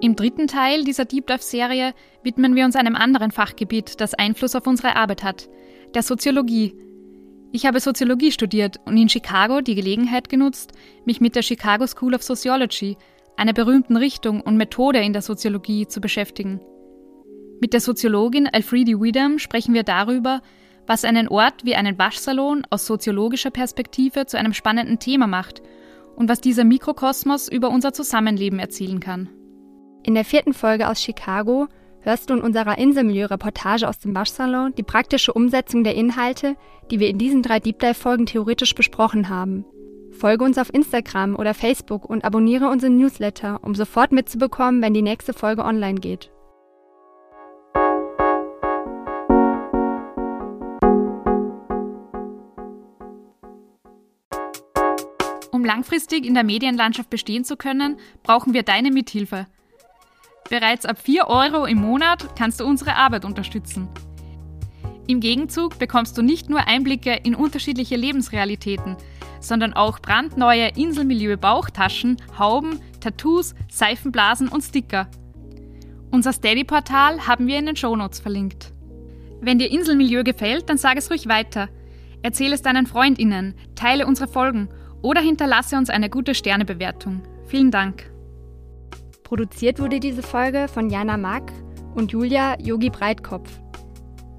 Im 0.04 0.16
dritten 0.16 0.48
Teil 0.48 0.84
dieser 0.84 1.06
Deep 1.06 1.28
Dive-Serie 1.28 1.94
widmen 2.22 2.54
wir 2.54 2.66
uns 2.66 2.76
einem 2.76 2.94
anderen 2.94 3.30
Fachgebiet, 3.30 4.02
das 4.02 4.12
Einfluss 4.12 4.54
auf 4.54 4.66
unsere 4.66 4.96
Arbeit 4.96 5.24
hat, 5.24 5.48
der 5.94 6.02
Soziologie. 6.02 6.74
Ich 7.52 7.64
habe 7.64 7.80
Soziologie 7.80 8.30
studiert 8.30 8.78
und 8.84 8.98
in 8.98 9.08
Chicago 9.08 9.62
die 9.62 9.74
Gelegenheit 9.74 10.28
genutzt, 10.28 10.72
mich 11.06 11.22
mit 11.22 11.34
der 11.34 11.40
Chicago 11.40 11.86
School 11.86 12.14
of 12.14 12.22
Sociology, 12.22 12.98
einer 13.38 13.54
berühmten 13.54 13.96
Richtung 13.96 14.42
und 14.42 14.58
Methode 14.58 14.98
in 14.98 15.14
der 15.14 15.22
Soziologie, 15.22 15.86
zu 15.86 16.02
beschäftigen. 16.02 16.60
Mit 17.62 17.72
der 17.72 17.80
Soziologin 17.80 18.46
Alfredi 18.46 19.00
Widam 19.00 19.38
sprechen 19.38 19.72
wir 19.72 19.84
darüber, 19.84 20.42
was 20.86 21.06
einen 21.06 21.28
Ort 21.28 21.64
wie 21.64 21.76
einen 21.76 21.98
Waschsalon 21.98 22.66
aus 22.68 22.84
soziologischer 22.84 23.50
Perspektive 23.50 24.26
zu 24.26 24.36
einem 24.36 24.52
spannenden 24.52 24.98
Thema 24.98 25.26
macht 25.26 25.62
und 26.14 26.28
was 26.28 26.42
dieser 26.42 26.64
Mikrokosmos 26.64 27.48
über 27.48 27.70
unser 27.70 27.94
Zusammenleben 27.94 28.58
erzielen 28.58 29.00
kann. 29.00 29.30
In 30.06 30.14
der 30.14 30.26
vierten 30.26 30.52
Folge 30.52 30.86
aus 30.86 31.02
Chicago 31.02 31.66
hörst 32.00 32.28
du 32.28 32.34
in 32.34 32.42
unserer 32.42 32.76
Inselmilieu-Reportage 32.76 33.88
aus 33.88 33.98
dem 33.98 34.14
Waschsalon 34.14 34.74
die 34.74 34.82
praktische 34.82 35.32
Umsetzung 35.32 35.82
der 35.82 35.94
Inhalte, 35.94 36.56
die 36.90 37.00
wir 37.00 37.08
in 37.08 37.16
diesen 37.16 37.42
drei 37.42 37.58
Deep 37.58 37.78
Dive-Folgen 37.78 38.26
theoretisch 38.26 38.74
besprochen 38.74 39.30
haben. 39.30 39.64
Folge 40.10 40.44
uns 40.44 40.58
auf 40.58 40.72
Instagram 40.74 41.34
oder 41.34 41.54
Facebook 41.54 42.04
und 42.04 42.22
abonniere 42.22 42.68
unseren 42.68 42.98
Newsletter, 42.98 43.60
um 43.62 43.74
sofort 43.74 44.12
mitzubekommen, 44.12 44.82
wenn 44.82 44.92
die 44.92 45.00
nächste 45.00 45.32
Folge 45.32 45.64
online 45.64 45.98
geht. 45.98 46.30
Um 55.50 55.64
langfristig 55.64 56.26
in 56.26 56.34
der 56.34 56.44
Medienlandschaft 56.44 57.08
bestehen 57.08 57.44
zu 57.44 57.56
können, 57.56 57.96
brauchen 58.22 58.52
wir 58.52 58.64
deine 58.64 58.90
Mithilfe. 58.90 59.46
Bereits 60.50 60.84
ab 60.84 60.98
4 60.98 61.26
Euro 61.26 61.64
im 61.64 61.78
Monat 61.78 62.36
kannst 62.36 62.60
du 62.60 62.66
unsere 62.66 62.96
Arbeit 62.96 63.24
unterstützen. 63.24 63.88
Im 65.06 65.20
Gegenzug 65.20 65.78
bekommst 65.78 66.16
du 66.16 66.22
nicht 66.22 66.48
nur 66.48 66.66
Einblicke 66.66 67.14
in 67.24 67.34
unterschiedliche 67.34 67.96
Lebensrealitäten, 67.96 68.96
sondern 69.40 69.74
auch 69.74 69.98
brandneue 69.98 70.68
Inselmilieu-Bauchtaschen, 70.68 72.16
Hauben, 72.38 72.80
Tattoos, 73.00 73.54
Seifenblasen 73.70 74.48
und 74.48 74.62
Sticker. 74.62 75.08
Unser 76.10 76.32
Steady-Portal 76.32 77.26
haben 77.26 77.46
wir 77.46 77.58
in 77.58 77.66
den 77.66 77.76
Shownotes 77.76 78.20
verlinkt. 78.20 78.72
Wenn 79.40 79.58
dir 79.58 79.70
Inselmilieu 79.70 80.22
gefällt, 80.24 80.70
dann 80.70 80.78
sag 80.78 80.96
es 80.96 81.10
ruhig 81.10 81.28
weiter. 81.28 81.68
Erzähle 82.22 82.54
es 82.54 82.62
deinen 82.62 82.86
FreundInnen, 82.86 83.54
teile 83.74 84.06
unsere 84.06 84.28
Folgen 84.28 84.68
oder 85.02 85.20
hinterlasse 85.20 85.76
uns 85.76 85.90
eine 85.90 86.08
gute 86.08 86.34
Sternebewertung. 86.34 87.22
Vielen 87.46 87.70
Dank. 87.70 88.13
Produziert 89.34 89.80
wurde 89.80 89.98
diese 89.98 90.22
Folge 90.22 90.68
von 90.72 90.90
Jana 90.90 91.16
Mack 91.16 91.50
und 91.96 92.12
Julia 92.12 92.56
Yogi 92.60 92.88
Breitkopf. 92.88 93.50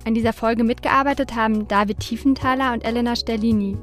An 0.05 0.13
dieser 0.13 0.31
Folge 0.31 0.63
mitgearbeitet 0.63 1.35
haben 1.35 1.67
David 1.67 1.99
Tiefenthaler 1.99 2.71
und 2.71 2.85
Elena 2.85 3.17
Sterlini. 3.17 3.75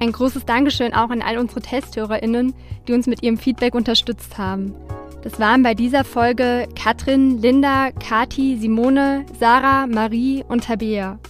Ein 0.00 0.10
großes 0.10 0.44
Dankeschön 0.44 0.94
auch 0.94 1.10
an 1.10 1.22
all 1.22 1.38
unsere 1.38 1.60
TesthörerInnen, 1.60 2.54
die 2.88 2.92
uns 2.92 3.06
mit 3.06 3.22
ihrem 3.22 3.38
Feedback 3.38 3.76
unterstützt 3.76 4.36
haben. 4.36 4.74
Das 5.22 5.38
waren 5.38 5.62
bei 5.62 5.74
dieser 5.74 6.02
Folge 6.02 6.66
Katrin, 6.74 7.40
Linda, 7.40 7.92
Kati, 7.92 8.56
Simone, 8.58 9.24
Sarah, 9.38 9.86
Marie 9.86 10.42
und 10.48 10.64
Tabea. 10.64 11.20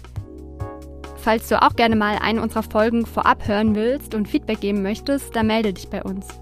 Falls 1.17 1.51
du 1.51 1.61
auch 1.61 1.77
gerne 1.77 1.97
mal 1.97 2.17
eine 2.19 2.41
unserer 2.41 2.63
Folgen 2.63 3.05
vorab 3.05 3.47
hören 3.47 3.75
willst 3.75 4.15
und 4.15 4.27
Feedback 4.27 4.63
geben 4.63 4.83
möchtest, 4.83 5.37
dann 5.37 5.49
melde 5.49 5.75
dich 5.75 5.91
bei 5.91 6.03
uns. 6.03 6.42